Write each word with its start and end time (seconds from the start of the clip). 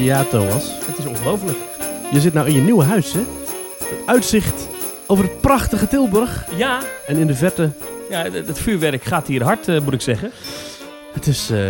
Ja, 0.00 0.24
Thomas. 0.24 0.78
Het 0.86 0.98
is 0.98 1.06
ongelooflijk. 1.06 1.58
Je 2.12 2.20
zit 2.20 2.32
nou 2.32 2.48
in 2.48 2.54
je 2.54 2.60
nieuwe 2.60 2.84
huis, 2.84 3.12
hè? 3.12 3.20
Het 3.78 4.06
uitzicht 4.06 4.68
over 5.06 5.24
het 5.24 5.40
prachtige 5.40 5.88
Tilburg. 5.88 6.46
Ja, 6.56 6.80
En 7.06 7.16
in 7.16 7.26
de 7.26 7.34
verte, 7.34 7.70
ja 8.10 8.22
het, 8.22 8.46
het 8.46 8.58
vuurwerk 8.58 9.02
gaat 9.02 9.26
hier 9.26 9.42
hard, 9.42 9.68
eh, 9.68 9.80
moet 9.80 9.92
ik 9.94 10.00
zeggen. 10.00 10.30
het 11.12 11.26
is 11.26 11.50
eh, 11.50 11.68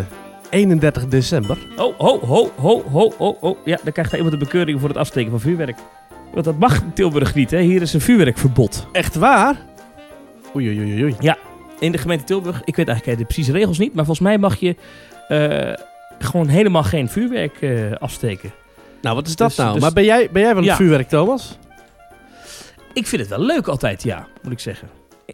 31 0.51 1.09
december. 1.09 1.59
Oh, 1.77 1.99
ho, 1.99 2.19
ho, 2.21 2.51
ho, 2.57 2.83
ho, 2.91 3.13
ho, 3.19 3.37
ho. 3.41 3.59
Ja, 3.65 3.79
dan 3.83 3.93
krijgt 3.93 4.13
iemand 4.13 4.33
een 4.33 4.39
bekeuring 4.39 4.81
voor 4.81 4.89
het 4.89 4.99
afsteken 4.99 5.31
van 5.31 5.41
vuurwerk. 5.41 5.77
Want 6.33 6.45
dat 6.45 6.59
mag 6.59 6.83
in 6.83 6.93
Tilburg 6.93 7.35
niet, 7.35 7.51
hè. 7.51 7.61
Hier 7.61 7.83
is 7.83 7.93
een 7.93 8.01
vuurwerkverbod. 8.01 8.87
Echt 8.93 9.15
waar? 9.15 9.57
Oei, 10.57 10.69
oei, 10.69 10.81
oei, 10.81 11.03
oei. 11.03 11.35
In 11.79 11.93
de 11.93 11.99
gemeente 11.99 12.25
Tilburg, 12.25 12.63
ik 12.65 12.77
weet 12.77 12.89
eigenlijk 12.89 13.19
de 13.19 13.25
precieze 13.25 13.53
regels 13.53 13.79
niet, 13.79 13.95
maar 13.95 14.05
volgens 14.05 14.27
mij 14.27 14.39
mag 14.39 14.57
je 14.57 14.77
eh, 15.29 15.87
gewoon 16.19 16.49
helemaal 16.49 16.83
geen 16.83 17.09
vuurwerk 17.09 17.63
eh, 17.63 17.93
afsteken. 17.93 18.53
Nou, 19.03 19.15
wat 19.15 19.27
is 19.27 19.37
dat 19.37 19.49
Dus- 19.49 19.57
nou? 19.57 19.73
dus- 19.73 19.83
maar 19.83 19.93
ben 19.93 20.05
jij, 20.05 20.29
ben 20.33 20.43
jij 20.43 20.51
van 20.51 20.61
het 20.63 20.71
Ja. 20.71 20.77
vuurwerk, 20.77 21.09
Thomas? 21.09 21.59
Ik 22.93 23.07
vind 23.07 23.21
het 23.21 23.31
wel 23.31 23.41
leuk 23.41 23.69
altijd, 23.69 24.03
ja, 24.03 24.27
moet 24.43 24.53
ik 24.53 24.59
zeggen. 24.61 24.89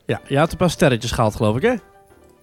Ja, 0.07 0.21
je 0.29 0.39
had 0.39 0.51
een 0.53 0.57
paar 0.57 0.71
sterretjes 0.71 1.11
gehaald, 1.11 1.35
geloof 1.37 1.57
ik, 1.57 1.63
hè? 1.63 1.75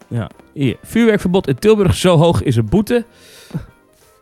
Ja, 0.08 0.30
hier. 0.54 0.78
Vuurwerkverbod 0.84 1.48
in 1.48 1.56
Tilburg, 1.60 1.96
zo 1.96 2.18
hoog 2.18 2.44
is 2.44 2.56
een 2.56 2.70
boete. 2.70 3.06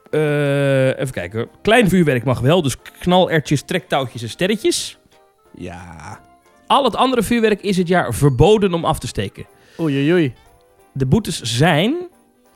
Eh, 0.09 0.88
even 0.88 1.12
kijken. 1.12 1.48
Klein 1.62 1.90
vuurwerk 1.90 2.23
mag 2.23 2.40
wel, 2.40 2.62
dus 2.62 2.76
knalertjes, 3.00 3.62
trektouwtjes 3.62 4.22
en 4.22 4.30
sterretjes. 4.30 4.98
Ja. 5.56 6.20
Al 6.67 6.84
het 6.84 6.95
andere 6.95 7.23
vuurwerk 7.23 7.62
is 7.62 7.78
het 7.78 7.88
jaar 7.88 8.14
verboden 8.14 8.73
om 8.73 8.86
af 8.86 9.00
te 9.00 9.08
steken. 9.08 9.45
Oei, 9.80 9.95
oei, 9.95 10.14
oei. 10.14 10.34
De 10.94 11.06
boetes 11.06 11.42
zijn 11.42 11.95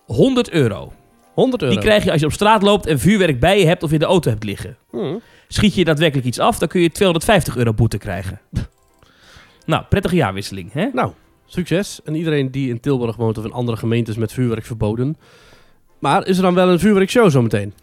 100 0.05 0.49
euro. 0.49 0.93
100 1.33 1.61
euro. 1.61 1.73
Die 1.73 1.83
krijg 1.83 2.03
je 2.03 2.11
als 2.11 2.19
je 2.19 2.25
op 2.25 2.33
straat 2.33 2.61
loopt 2.61 2.85
en 2.85 2.99
vuurwerk 2.99 3.39
bij 3.39 3.59
je 3.59 3.65
hebt 3.65 3.83
of 3.83 3.91
in 3.91 3.99
de 3.99 4.05
auto 4.05 4.29
hebt 4.29 4.43
liggen. 4.43 4.77
Hm. 4.89 5.17
Schiet 5.47 5.75
je 5.75 5.85
daadwerkelijk 5.85 6.27
iets 6.27 6.39
af, 6.39 6.57
dan 6.59 6.67
kun 6.67 6.81
je 6.81 6.91
250 6.91 7.57
euro 7.57 7.73
boete 7.73 7.97
krijgen. 7.97 8.41
nou, 9.65 9.83
prettige 9.89 10.15
jaarwisseling, 10.15 10.73
hè? 10.73 10.89
Nou, 10.93 11.11
succes. 11.45 11.99
En 12.03 12.15
iedereen 12.15 12.51
die 12.51 12.69
in 12.69 12.79
Tilburg 12.79 13.15
woont 13.15 13.37
of 13.37 13.45
in 13.45 13.51
andere 13.51 13.77
gemeentes 13.77 14.15
met 14.15 14.33
vuurwerk 14.33 14.65
verboden. 14.65 15.17
Maar 15.99 16.27
is 16.27 16.37
er 16.37 16.43
dan 16.43 16.53
wel 16.53 16.69
een 16.69 16.79
vuurwerkshow 16.79 17.29
zometeen? 17.29 17.73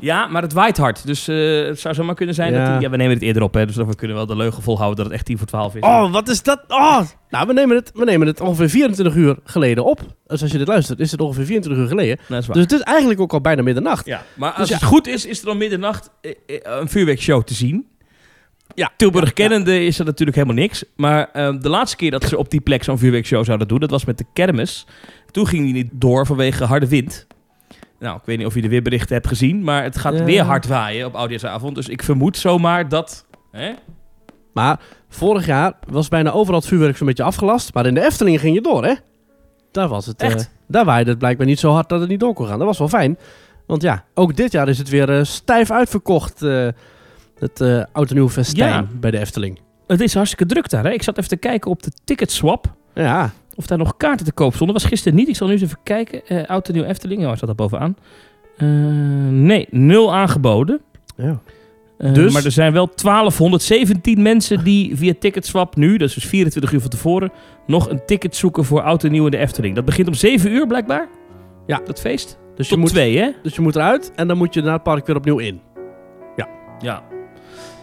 Ja, 0.00 0.26
maar 0.26 0.42
het 0.42 0.52
waait 0.52 0.76
hard. 0.76 1.06
Dus 1.06 1.28
eh, 1.28 1.64
het 1.66 1.80
zou 1.80 1.94
zomaar 1.94 2.14
kunnen 2.14 2.34
zijn 2.34 2.52
Ja. 2.52 2.64
dat... 2.64 2.72
die- 2.72 2.80
ja, 2.82 2.90
we 2.90 2.96
nemen 2.96 3.14
het 3.14 3.22
eerder 3.22 3.42
op, 3.42 3.54
hè. 3.54 3.66
Dus 3.66 3.76
we 3.76 3.94
kunnen 3.94 4.16
wel 4.16 4.26
de 4.26 4.36
leugen 4.36 4.62
volhouden 4.62 4.96
dat 4.96 5.06
het 5.06 5.14
echt 5.14 5.24
10 5.24 5.38
voor 5.38 5.46
12 5.46 5.74
is. 5.74 5.82
Oh, 5.82 6.12
wat 6.12 6.28
is 6.28 6.42
dat? 6.42 6.60
Oh! 6.68 7.00
Nou, 7.30 7.46
we 7.46 7.52
nemen, 7.52 7.76
het, 7.76 7.90
we 7.94 8.04
nemen 8.04 8.26
het 8.26 8.40
ongeveer 8.40 8.68
24 8.68 9.14
uur 9.14 9.36
geleden 9.44 9.84
op. 9.84 10.00
Dus 10.26 10.42
als 10.42 10.50
je 10.52 10.58
dit 10.58 10.68
luistert, 10.68 11.00
is 11.00 11.10
het 11.10 11.20
ongeveer 11.20 11.44
24 11.44 11.82
uur 11.82 11.88
geleden. 11.88 12.16
dat 12.28 12.38
is 12.40 12.46
waar. 12.46 12.54
Dus 12.56 12.64
het 12.64 12.72
is 12.72 12.80
eigenlijk 12.80 13.20
ook 13.20 13.32
al 13.32 13.40
bijna 13.40 13.62
middernacht. 13.62 14.06
ja, 14.06 14.22
maar 14.34 14.50
Dus 14.50 14.58
als 14.58 14.68
ja. 14.68 14.74
het 14.74 14.84
goed 14.84 15.06
is, 15.06 15.26
is 15.26 15.42
er 15.42 15.48
om 15.48 15.58
middernacht 15.58 16.10
eh, 16.20 16.30
eh, 16.46 16.56
een 16.80 16.88
vuurwerkshow 16.88 17.42
te 17.42 17.54
zien. 17.54 17.86
Ja. 18.74 18.90
Tilburg 18.96 19.26
Ja, 19.26 19.32
kennende 19.32 19.84
is 19.84 19.98
er 19.98 20.04
natuurlijk 20.04 20.36
helemaal 20.36 20.62
niks. 20.62 20.84
Maar 20.96 21.28
eh, 21.32 21.54
de 21.60 21.68
laatste 21.68 21.96
keer 21.96 22.10
dat 22.10 22.24
ze 22.24 22.38
op 22.38 22.50
die 22.50 22.60
plek 22.60 22.84
zo'n 22.84 22.98
vuurwerkshow 22.98 23.44
zouden 23.44 23.68
doen, 23.68 23.78
dat 23.80 23.90
was 23.90 24.04
met 24.04 24.18
de 24.18 24.24
kermis. 24.32 24.86
Toen 25.30 25.46
ging 25.46 25.64
die 25.64 25.72
niet 25.72 25.88
door 25.92 26.26
vanwege 26.26 26.64
harde 26.64 26.88
wind. 26.88 27.26
Nou, 28.00 28.16
ik 28.16 28.22
weet 28.24 28.38
niet 28.38 28.46
of 28.46 28.54
je 28.54 28.60
de 28.62 28.68
weerberichten 28.68 29.14
hebt 29.14 29.26
gezien, 29.26 29.62
maar 29.64 29.82
het 29.82 29.98
gaat 29.98 30.18
Ja. 30.18 30.24
weer 30.24 30.42
hard 30.42 30.66
waaien 30.66 31.06
op 31.06 31.14
Oudejaarsavond. 31.14 31.74
Dus 31.74 31.88
ik 31.88 32.02
vermoed 32.02 32.36
zomaar 32.36 32.88
dat... 32.88 33.26
Hè? 33.50 33.72
Maar 34.52 34.80
vorig 35.08 35.46
jaar 35.46 35.72
was 35.88 36.08
bijna 36.08 36.30
overal 36.30 36.58
het 36.60 36.68
vuurwerk 36.68 36.96
zo'n 36.96 37.06
beetje 37.06 37.22
afgelast. 37.22 37.74
Maar 37.74 37.86
in 37.86 37.94
de 37.94 38.04
Efteling 38.04 38.40
ging 38.40 38.54
je 38.54 38.60
door, 38.60 38.84
hè? 38.84 38.94
Daar 39.70 39.88
was 39.88 40.06
het. 40.06 40.22
Echt? 40.22 40.40
eh, 40.40 40.46
daar 40.66 40.84
waaide 40.84 41.10
het 41.10 41.18
blijkbaar 41.18 41.46
niet 41.46 41.58
zo 41.58 41.70
hard 41.72 41.88
dat 41.88 42.00
het 42.00 42.08
niet 42.08 42.20
door 42.20 42.34
kon 42.34 42.46
gaan. 42.46 42.58
Dat 42.58 42.66
was 42.66 42.78
wel 42.78 42.88
fijn. 42.88 43.18
Want 43.66 43.82
ja, 43.82 44.04
ook 44.14 44.36
dit 44.36 44.52
jaar 44.52 44.68
is 44.68 44.78
het 44.78 44.88
weer 44.88 45.18
eh, 45.18 45.24
stijf 45.24 45.70
uitverkocht. 45.70 46.42
eh, 46.42 46.68
het 47.38 47.60
eh 47.60 47.84
oud 47.92 48.08
en 48.10 48.14
nieuw 48.14 48.28
festijn 48.28 48.70
Ja. 48.72 48.86
bij 48.92 49.10
de 49.10 49.18
Efteling. 49.18 49.60
Het 49.86 50.00
is 50.00 50.14
hartstikke 50.14 50.46
druk 50.46 50.68
daar. 50.68 50.84
Hè? 50.84 50.90
Ik 50.90 51.02
zat 51.02 51.16
even 51.18 51.28
te 51.30 51.36
kijken 51.36 51.70
op 51.70 51.82
de 51.82 51.90
ticketswap. 52.04 52.66
Ja, 52.94 53.30
Of 53.60 53.66
daar 53.66 53.78
nog 53.78 53.96
kaarten 53.96 54.26
te 54.26 54.32
koop 54.32 54.54
stonden. 54.54 54.76
Was 54.76 54.84
gisteren 54.84 55.18
niet. 55.18 55.28
Ik 55.28 55.36
zal 55.36 55.46
nu 55.46 55.52
eens 55.52 55.62
even 55.62 55.78
kijken. 55.82 56.26
Eh 56.26 56.46
Oud 56.48 56.68
en 56.68 56.74
Nieuw 56.74 56.84
Efteling. 56.84 57.20
Oh, 57.26 57.34
staat 57.34 57.46
daar 57.46 57.54
bovenaan. 57.54 57.96
Eh, 58.56 58.68
nee, 59.30 59.66
nul 59.70 60.14
aangeboden. 60.14 60.80
ja. 61.16 61.40
Eh, 61.98 62.12
Dus? 62.14 62.32
Maar 62.32 62.44
er 62.44 62.50
zijn 62.50 62.72
wel 62.72 62.88
1217 62.94 64.22
mensen 64.22 64.64
die 64.64 64.96
via 64.96 65.12
Ticketswap 65.18 65.76
nu, 65.76 65.96
dat 65.96 66.08
is 66.08 66.14
dus 66.14 66.24
24 66.26 66.72
uur 66.72 66.80
van 66.80 66.90
tevoren, 66.90 67.32
nog 67.66 67.90
een 67.90 68.00
ticket 68.06 68.36
zoeken 68.36 68.64
voor 68.64 68.82
Oud 68.82 69.04
en 69.04 69.10
Nieuw 69.10 69.24
in 69.24 69.30
de 69.30 69.36
Efteling. 69.36 69.74
Dat 69.74 69.84
begint 69.84 70.08
om 70.08 70.14
7 70.14 70.50
uur 70.52 70.66
blijkbaar. 70.66 71.08
Ja. 71.66 71.80
Dat 71.84 72.00
feest. 72.00 72.38
Dus, 72.56 72.68
je 72.68 72.76
moet, 72.76 72.88
2, 72.90 73.18
hè? 73.18 73.30
dus 73.42 73.54
je 73.54 73.60
moet 73.62 73.76
eruit 73.76 74.12
en 74.14 74.28
dan 74.28 74.36
moet 74.36 74.54
je 74.54 74.62
naar 74.62 74.72
het 74.72 74.82
park 74.82 75.06
weer 75.06 75.16
opnieuw 75.16 75.38
in. 75.38 75.60
Ja. 76.82 77.02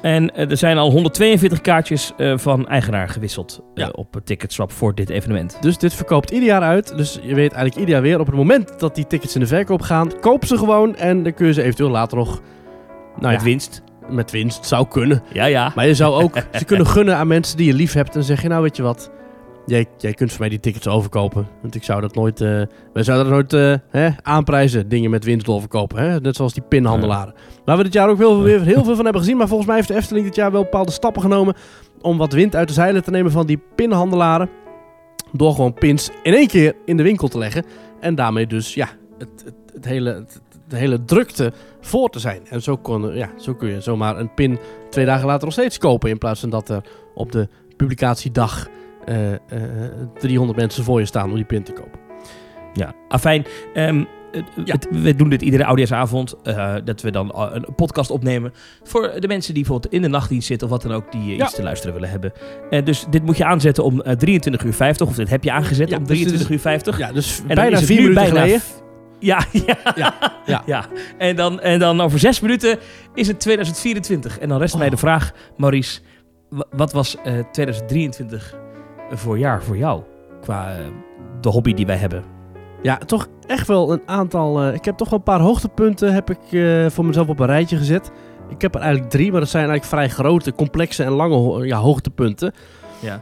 En 0.08 0.36
eh, 0.36 0.50
er 0.50 0.58
zijn 0.58 0.78
al 0.78 0.92
142 0.92 1.62
kaartjes 1.62 2.14
eh, 2.18 2.38
van 2.38 2.68
eigenaar 2.68 3.10
gewisseld 3.10 3.62
eh, 3.74 3.84
Ja. 3.84 3.90
op 3.90 4.20
Ticketswap 4.24 4.72
voor 4.72 4.96
dit 4.96 5.10
evenement. 5.10 5.58
Dus 5.62 5.78
dit 5.78 5.94
verkoopt 5.94 6.30
ieder 6.30 6.48
jaar 6.48 6.62
uit. 6.62 6.98
Dus 6.98 7.14
je 7.14 7.34
weet 7.34 7.52
eigenlijk 7.52 7.76
ieder 7.76 7.90
jaar 7.94 8.02
weer 8.02 8.20
op 8.20 8.26
het 8.26 8.36
moment 8.36 8.80
dat 8.80 8.96
die 8.96 9.08
tickets 9.08 9.34
in 9.36 9.42
de 9.42 9.48
verkoop 9.48 9.82
gaan, 9.82 10.20
koop 10.20 10.46
ze 10.46 10.58
gewoon 10.58 10.96
en 10.96 11.24
dan 11.24 11.34
kun 11.34 11.48
je 11.48 11.54
ze 11.54 11.62
eventueel 11.64 11.90
later 11.90 12.18
nog 12.18 12.42
nou 13.20 13.32
Met 13.32 13.42
ja, 13.42 13.46
winst. 13.48 13.82
met 14.10 14.32
winst. 14.32 14.66
Zou 14.66 14.88
kunnen. 14.88 15.24
Ja, 15.34 15.46
ja. 15.46 15.72
Maar 15.76 15.88
je 15.88 15.96
zou 15.96 16.24
ook 16.24 16.36
ze 16.54 16.66
kunnen 16.66 16.88
gunnen 16.96 17.16
aan 17.16 17.28
mensen 17.28 17.58
die 17.58 17.68
je 17.68 17.74
lief 17.74 17.94
hebt. 17.94 18.16
En 18.16 18.24
zeg 18.24 18.42
je, 18.42 18.48
nou 18.48 18.62
weet 18.62 18.76
je 18.76 18.84
wat, 18.84 19.12
jij, 19.68 19.86
jij 19.98 20.14
kunt 20.14 20.30
voor 20.32 20.40
mij 20.40 20.50
die 20.50 20.60
tickets 20.60 20.88
overkopen. 20.88 21.48
Want 21.62 21.76
ik 21.76 21.84
zou 21.84 22.02
dat 22.02 22.16
nooit, 22.16 22.42
eh 22.42 22.62
wij 22.94 23.04
zouden 23.04 23.30
dat 23.30 23.34
nooit 23.34 23.54
eh, 23.54 24.02
hè, 24.02 24.10
aanprijzen, 24.22 24.90
dingen 24.90 25.10
met 25.10 25.24
winst 25.24 25.48
overkopen. 25.48 25.98
Hè? 25.98 26.20
Net 26.20 26.36
zoals 26.36 26.54
die 26.54 26.64
pinhandelaren. 26.64 27.34
Waar 27.66 27.78
we 27.78 27.84
dit 27.84 27.94
jaar 27.94 28.10
ook 28.10 28.18
heel, 28.18 28.42
veel- 28.42 28.62
heel 28.62 28.84
veel 28.84 28.96
van 28.96 29.04
hebben 29.04 29.22
gezien. 29.22 29.38
Maar 29.38 29.48
volgens 29.48 29.68
mij 29.68 29.78
heeft 29.78 29.88
de 29.88 29.96
Efteling 29.96 30.26
dit 30.26 30.36
jaar 30.36 30.52
wel 30.52 30.64
bepaalde 30.64 30.92
stappen 30.92 31.22
genomen 31.22 31.56
om 32.02 32.18
wat 32.18 32.34
wind 32.34 32.56
uit 32.56 32.68
de 32.68 32.74
zeilen 32.74 33.04
te 33.04 33.12
nemen 33.12 33.32
van 33.32 33.46
die 33.46 33.62
pinhandelaren. 33.76 34.50
Door 35.32 35.54
gewoon 35.54 35.74
pins 35.74 36.10
in 36.24 36.34
één 36.34 36.48
keer 36.48 36.74
in 36.86 36.98
de 36.98 37.04
winkel 37.04 37.28
te 37.28 37.38
leggen. 37.38 37.66
En 38.00 38.16
daarmee 38.16 38.48
dus, 38.48 38.74
ja, 38.74 38.88
het, 39.18 39.54
het, 39.74 39.86
hele... 39.86 40.14
Het, 40.14 40.42
de 40.68 40.76
hele 40.78 41.04
drukte 41.06 41.54
voor 41.82 42.10
te 42.10 42.20
zijn. 42.20 42.42
En 42.50 42.62
zo, 42.62 42.78
kon, 42.78 43.16
ja, 43.16 43.30
zo 43.38 43.54
kun 43.54 43.70
je 43.70 43.82
zomaar 43.82 44.20
een 44.20 44.34
pin 44.34 44.60
twee 44.90 45.06
dagen 45.06 45.26
later 45.28 45.44
nog 45.44 45.54
steeds 45.54 45.78
kopen. 45.78 46.10
In 46.10 46.18
plaats 46.18 46.40
van 46.40 46.50
dat 46.50 46.70
er 46.70 46.82
op 47.14 47.32
de 47.32 47.48
publicatiedag 47.78 48.68
eh, 49.08 49.34
eh, 49.34 49.40
300 50.20 50.60
mensen 50.60 50.84
voor 50.84 51.00
je 51.00 51.06
staan 51.06 51.30
om 51.30 51.36
die 51.36 51.46
pin 51.46 51.64
te 51.64 51.74
kopen. 51.74 52.00
Ja, 52.74 52.94
afijn. 53.08 53.46
ehm, 53.74 54.04
het- 54.32 54.44
Ja. 54.66 54.74
het- 54.74 54.88
we 54.92 55.16
doen 55.16 55.30
dit 55.30 55.42
iedere 55.42 55.66
oudejaarsavond. 55.66 56.36
eh 56.44 56.76
dat 56.84 57.02
we 57.02 57.12
dan 57.12 57.32
eh, 57.32 57.48
een 57.52 57.76
podcast 57.76 58.10
opnemen. 58.12 58.54
Voor 58.84 59.14
de 59.20 59.28
mensen 59.28 59.54
die 59.54 59.64
bijvoorbeeld 59.64 59.94
in 59.94 60.02
de 60.02 60.08
nachtdienst 60.08 60.48
zitten. 60.48 60.68
Of 60.68 60.74
wat 60.74 60.82
dan 60.82 60.92
ook. 60.94 61.12
Die 61.12 61.32
eh, 61.32 61.38
Ja. 61.38 61.44
iets 61.46 61.56
te 61.56 61.64
luisteren 61.64 61.94
willen 61.94 62.10
hebben. 62.10 62.32
Eh, 62.70 62.86
dus 62.86 63.06
dit 63.10 63.24
moet 63.24 63.38
je 63.38 63.46
aanzetten 63.46 63.84
om 63.84 64.02
eh 64.02 64.14
23 64.16 64.64
uur 64.64 64.74
50. 64.74 65.08
Of 65.08 65.16
dit 65.16 65.30
heb 65.30 65.44
je 65.44 65.52
aangezet 65.52 65.90
Ja, 65.90 65.98
om 65.98 66.04
dus 66.04 66.18
dit 66.18 66.18
is- 66.18 66.24
23 66.24 66.50
uur 66.50 66.60
50. 66.60 66.98
Ja, 66.98 67.12
dus 67.12 67.40
En 67.48 67.56
bijna 67.56 67.72
is 67.72 67.78
het 67.78 67.86
vier 67.86 68.02
nu 68.02 68.08
minuten 68.08 68.24
bijna 68.34 68.40
geleden. 68.40 68.62
Ja, 69.20 69.46
ja, 69.52 69.78
Ja, 69.96 70.14
ja. 70.46 70.64
ja. 70.66 70.86
En, 71.18 71.36
dan, 71.36 71.60
en 71.60 71.80
dan 71.80 72.02
over 72.02 72.20
zes 72.20 72.40
minuten 72.40 72.78
is 73.14 73.28
het 73.28 73.40
2024. 73.40 74.40
En 74.40 74.50
dan 74.50 74.60
rest 74.60 74.76
mij 74.78 74.86
Oh. 74.86 74.92
de 74.92 74.98
vraag, 74.98 75.32
Maurice. 75.58 76.00
wa- 76.50 76.66
Wat 76.72 76.94
was 76.94 77.18
eh 77.24 77.40
2023 77.52 78.56
voor 79.12 79.38
jaar 79.38 79.64
voor 79.64 79.78
jou? 79.78 80.02
Qua 80.42 80.72
eh, 80.76 80.86
de 81.42 81.50
hobby 81.50 81.74
die 81.74 81.86
wij 81.86 81.96
hebben. 81.98 82.24
Ja, 82.82 82.98
toch 82.98 83.28
echt 83.48 83.68
wel 83.68 83.92
een 83.92 84.02
aantal. 84.06 84.62
eh, 84.64 84.74
ik 84.74 84.86
heb 84.86 84.98
toch 84.98 85.10
wel 85.10 85.18
een 85.20 85.24
paar 85.26 85.40
hoogtepunten 85.40 86.14
heb 86.14 86.30
ik, 86.30 86.40
eh, 86.52 86.86
voor 86.90 87.06
mezelf 87.06 87.28
op 87.28 87.40
een 87.40 87.46
rijtje 87.46 87.78
gezet. 87.78 88.12
Ik 88.50 88.62
heb 88.62 88.76
er 88.76 88.82
eigenlijk 88.82 89.12
drie, 89.12 89.32
maar 89.32 89.40
dat 89.40 89.50
zijn 89.50 89.70
eigenlijk 89.70 89.94
vrij 89.94 90.10
grote, 90.24 90.54
complexe 90.54 91.04
en 91.04 91.12
lange 91.12 91.36
ho- 91.36 91.64
ja, 91.64 91.78
hoogtepunten. 91.78 92.54
Ja. 93.00 93.22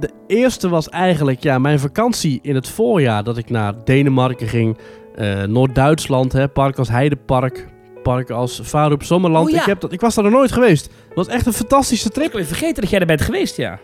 De 0.00 0.10
eerste 0.26 0.68
was 0.68 0.88
eigenlijk 0.88 1.42
ja, 1.42 1.58
mijn 1.58 1.78
vakantie 1.78 2.38
in 2.42 2.54
het 2.54 2.68
voorjaar. 2.68 3.24
Dat 3.24 3.36
ik 3.36 3.50
naar 3.50 3.74
Denemarken 3.84 4.48
ging, 4.48 4.78
eh, 5.14 5.42
Noord-Duitsland, 5.42 6.32
hè, 6.32 6.48
park 6.48 6.78
als 6.78 6.88
Heidepark, 6.88 7.66
park 8.02 8.30
als 8.30 8.60
Varup 8.62 9.02
Sommerland. 9.02 9.46
Oh 9.46 9.52
ja. 9.52 9.60
ik, 9.60 9.66
heb 9.66 9.80
dat, 9.80 9.92
ik 9.92 10.00
was 10.00 10.14
daar 10.14 10.24
nog 10.24 10.32
nooit 10.32 10.52
geweest. 10.52 10.84
Het 10.84 11.14
was 11.14 11.26
echt 11.28 11.46
een 11.46 11.52
fantastische 11.52 12.06
Ik 12.08 12.14
trip. 12.14 12.32
ben 12.32 12.46
vergeten 12.46 12.80
dat 12.82 12.90
jij 12.90 13.00
er 13.00 13.06
bent 13.06 13.20
geweest, 13.20 13.56
ja. 13.56 13.78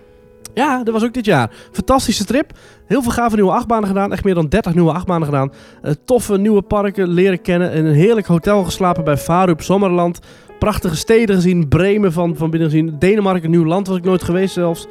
Ja, 0.57 0.83
dat 0.83 0.95
was 0.95 1.05
ook 1.05 1.15
dit 1.15 1.25
jaar. 1.25 1.51
Fantastische 1.73 2.25
trip. 2.25 2.53
Heel 2.87 3.03
veel 3.03 3.13
gave 3.13 3.35
nieuwe 3.35 3.51
achtbanen 3.51 3.89
gedaan. 3.89 4.13
Echt 4.13 4.25
meer 4.25 4.35
dan 4.35 4.49
30 4.49 4.75
nieuwe 4.75 4.93
achtbanen 4.93 5.27
gedaan. 5.27 5.53
Eh, 5.83 5.93
toffe 6.05 6.39
nieuwe 6.39 6.63
parken 6.63 7.09
leren 7.09 7.43
kennen. 7.43 7.73
In 7.73 7.85
een 7.85 7.95
heerlijk 7.95 8.27
hotel 8.27 8.65
geslapen 8.65 9.05
bij 9.05 9.17
Varup 9.17 9.61
Sommerland. 9.63 10.21
Prachtige 10.59 10.97
steden 10.97 11.35
gezien. 11.35 11.69
Bremen 11.69 12.13
van, 12.13 12.37
van 12.37 12.51
binnen 12.51 12.71
gezien. 12.71 12.97
Denemarken, 12.99 13.45
een 13.45 13.51
nieuw 13.51 13.65
land 13.65 13.87
was 13.87 13.97
ik 13.97 14.05
nooit 14.05 14.23
geweest 14.23 14.55
zelfs. 14.55 14.87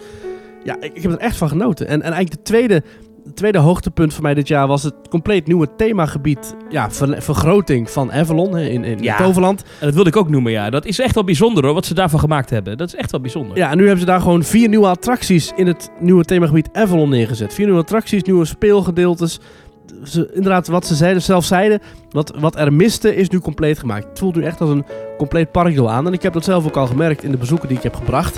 Ja, 0.63 0.75
ik, 0.79 0.93
ik 0.93 1.01
heb 1.01 1.11
er 1.11 1.17
echt 1.17 1.37
van 1.37 1.49
genoten. 1.49 1.87
En, 1.87 2.01
en 2.01 2.11
eigenlijk 2.11 2.31
de 2.31 2.51
tweede, 2.51 2.83
het 3.25 3.35
tweede 3.35 3.57
hoogtepunt 3.57 4.13
voor 4.13 4.23
mij 4.23 4.33
dit 4.33 4.47
jaar 4.47 4.67
was 4.67 4.83
het 4.83 4.93
compleet 5.09 5.47
nieuwe 5.47 5.67
themagebied. 5.77 6.55
Ja, 6.69 6.91
ver- 6.91 7.21
vergroting 7.21 7.89
van 7.91 8.11
Avalon 8.11 8.57
in, 8.57 8.83
in 8.83 9.03
Ja. 9.03 9.17
Toverland. 9.17 9.61
En 9.79 9.85
dat 9.85 9.93
wilde 9.93 10.09
ik 10.09 10.15
ook 10.15 10.29
noemen, 10.29 10.51
ja. 10.51 10.69
Dat 10.69 10.85
is 10.85 10.99
echt 10.99 11.13
wel 11.15 11.23
bijzonder 11.23 11.63
hoor, 11.65 11.73
wat 11.73 11.85
ze 11.85 11.93
daarvan 11.93 12.19
gemaakt 12.19 12.49
hebben. 12.49 12.77
Dat 12.77 12.87
is 12.87 12.95
echt 12.95 13.11
wel 13.11 13.21
bijzonder. 13.21 13.57
Ja, 13.57 13.69
en 13.71 13.75
nu 13.77 13.81
hebben 13.81 13.99
ze 13.99 14.05
daar 14.05 14.21
gewoon 14.21 14.43
vier 14.43 14.69
nieuwe 14.69 14.87
attracties 14.87 15.51
in 15.55 15.67
het 15.67 15.89
nieuwe 15.99 16.23
themagebied 16.23 16.69
Avalon 16.73 17.09
neergezet. 17.09 17.53
Vier 17.53 17.65
nieuwe 17.65 17.81
attracties, 17.81 18.23
nieuwe 18.23 18.45
speelgedeeltes. 18.45 19.39
ze, 20.03 20.29
inderdaad, 20.33 20.67
wat 20.67 20.85
ze 20.85 20.95
zeiden, 20.95 21.21
zelf 21.21 21.45
zeiden, 21.45 21.79
wat, 22.09 22.33
wat 22.39 22.55
er 22.55 22.73
miste 22.73 23.15
is 23.15 23.29
nu 23.29 23.39
compleet 23.39 23.79
gemaakt. 23.79 24.05
Het 24.09 24.19
voelt 24.19 24.35
nu 24.35 24.43
echt 24.43 24.61
als 24.61 24.69
een 24.69 24.85
compleet 25.17 25.51
parkdeel 25.51 25.91
aan. 25.91 26.07
En 26.07 26.13
ik 26.13 26.21
heb 26.21 26.33
dat 26.33 26.43
zelf 26.43 26.65
ook 26.65 26.77
al 26.77 26.87
gemerkt 26.87 27.23
in 27.23 27.31
de 27.31 27.37
bezoeken 27.37 27.67
die 27.67 27.77
ik 27.77 27.83
heb 27.83 27.95
gebracht. 27.95 28.37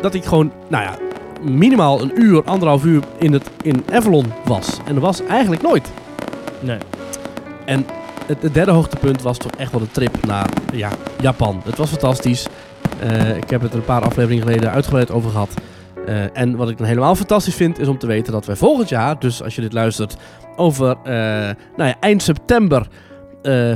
Dat 0.00 0.14
ik 0.14 0.24
gewoon, 0.24 0.52
nou 0.68 0.84
ja, 0.84 0.96
minimaal 1.42 2.02
een 2.02 2.12
uur, 2.22 2.42
anderhalf 2.44 2.84
uur 2.84 3.02
in, 3.18 3.32
het, 3.32 3.50
in 3.62 3.84
Avalon 3.92 4.32
was. 4.44 4.78
En 4.84 4.94
dat 4.94 5.02
was 5.02 5.26
eigenlijk 5.26 5.62
nooit. 5.62 5.90
Nee. 6.60 6.78
En 7.64 7.86
het, 8.26 8.42
het 8.42 8.54
derde 8.54 8.70
hoogtepunt 8.70 9.22
was 9.22 9.38
toch 9.38 9.52
echt 9.52 9.70
wel 9.70 9.80
de 9.80 9.90
trip 9.90 10.26
naar 10.26 10.48
ja, 10.72 10.90
Japan. 11.20 11.60
Het 11.64 11.76
was 11.76 11.90
fantastisch. 11.90 12.46
Eh, 13.00 13.36
ik 13.36 13.50
heb 13.50 13.60
het 13.60 13.72
er 13.72 13.78
een 13.78 13.84
paar 13.84 14.02
afleveringen 14.02 14.46
geleden 14.46 14.70
uitgebreid 14.70 15.10
over 15.10 15.30
gehad. 15.30 15.54
Eh, 16.06 16.36
en 16.38 16.56
wat 16.56 16.70
ik 16.70 16.78
dan 16.78 16.86
helemaal 16.86 17.14
fantastisch 17.14 17.54
vind, 17.54 17.78
is 17.78 17.88
om 17.88 17.98
te 17.98 18.06
weten 18.06 18.32
dat 18.32 18.46
wij 18.46 18.56
volgend 18.56 18.88
jaar, 18.88 19.18
dus 19.18 19.42
als 19.42 19.54
je 19.54 19.60
dit 19.60 19.72
luistert, 19.72 20.16
over 20.56 20.96
eh, 21.04 21.12
nou 21.76 21.88
ja, 21.88 21.94
eind 22.00 22.22
september 22.22 22.86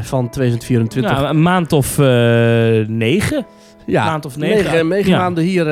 van 0.00 0.28
2024. 0.30 1.12
Nou, 1.12 1.26
een 1.26 1.42
maand 1.42 1.72
of 1.72 1.98
negen. 2.86 3.46
ja, 3.86 4.04
maand 4.04 4.24
of 4.24 4.36
negen. 4.36 4.64
negen, 4.64 4.88
negen 4.88 5.10
Ja. 5.10 5.18
maanden 5.18 5.44
hier, 5.44 5.64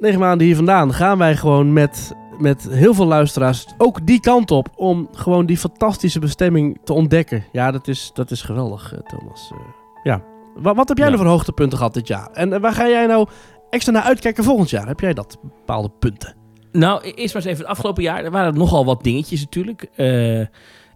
negen 0.00 0.18
maanden 0.20 0.46
hier 0.46 0.56
vandaan 0.56 0.92
gaan 0.94 1.18
wij 1.18 1.36
gewoon 1.36 1.72
met, 1.72 2.12
met 2.38 2.68
heel 2.70 2.94
veel 2.94 3.06
luisteraars 3.06 3.66
ook 3.78 4.06
die 4.06 4.20
kant 4.20 4.50
op 4.50 4.68
om 4.76 5.08
gewoon 5.12 5.46
die 5.46 5.56
fantastische 5.58 6.18
bestemming 6.18 6.78
te 6.84 6.92
ontdekken. 6.92 7.44
Ja, 7.52 7.70
dat 7.70 7.88
is, 7.88 8.10
dat 8.14 8.30
is 8.30 8.42
geweldig, 8.42 8.92
eh, 8.94 8.98
Thomas. 9.00 9.50
Eh, 9.52 9.58
ja. 10.02 10.22
Wat, 10.54 10.76
wat 10.76 10.88
heb 10.88 10.96
jij 10.98 11.06
Ja. 11.06 11.12
nou 11.12 11.24
voor 11.24 11.32
hoogtepunten 11.32 11.78
gehad 11.78 11.94
dit 11.94 12.06
jaar? 12.06 12.28
En 12.32 12.60
waar 12.60 12.72
ga 12.72 12.88
jij 12.88 13.06
nou 13.06 13.28
extra 13.70 13.92
naar 13.92 14.02
uitkijken 14.02 14.44
volgend 14.44 14.70
jaar? 14.70 14.86
Heb 14.86 15.00
jij 15.00 15.14
dat 15.14 15.38
bepaalde 15.42 15.90
punten? 15.98 16.34
Nou, 16.72 17.00
e- 17.04 17.10
eerst 17.10 17.34
maar 17.34 17.42
eens 17.42 17.52
even 17.52 17.62
het 17.64 17.72
afgelopen 17.72 18.02
jaar. 18.02 18.24
Er 18.24 18.30
waren 18.30 18.54
nogal 18.54 18.84
wat 18.84 19.02
dingetjes 19.02 19.40
natuurlijk. 19.40 19.86
Eh, 19.94 20.40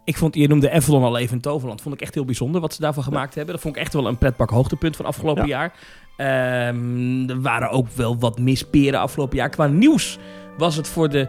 ik 0.05 0.17
vond, 0.17 0.35
je 0.35 0.49
noemde 0.49 0.71
Avalon 0.71 1.03
al 1.03 1.19
even 1.19 1.35
in 1.35 1.41
Toverland. 1.41 1.81
Vond 1.83 1.95
ik 1.95 2.01
echt 2.01 2.15
heel 2.15 2.25
bijzonder 2.25 2.61
wat 2.61 2.75
ze 2.75 2.81
daarvan 2.81 3.03
gemaakt 3.03 3.35
hebben. 3.35 3.53
Dat 3.55 3.63
vond 3.63 3.77
ik 3.77 3.83
echt 3.83 3.93
wel 3.93 4.07
een 4.07 4.19
pretpark 4.19 4.51
hoogtepunt 4.51 4.97
van 4.97 5.05
afgelopen 5.07 5.47
jaar. 5.47 5.73
Ehm, 6.17 7.29
er 7.31 7.41
waren 7.41 7.71
ook 7.71 7.87
wel 7.95 8.19
wat 8.19 8.39
misperen 8.39 9.01
afgelopen 9.01 9.37
jaar. 9.37 9.49
Qua 9.49 9.67
nieuws 9.67 10.19
was 10.59 10.77
het 10.77 10.89
voor 10.89 11.09
de 11.09 11.29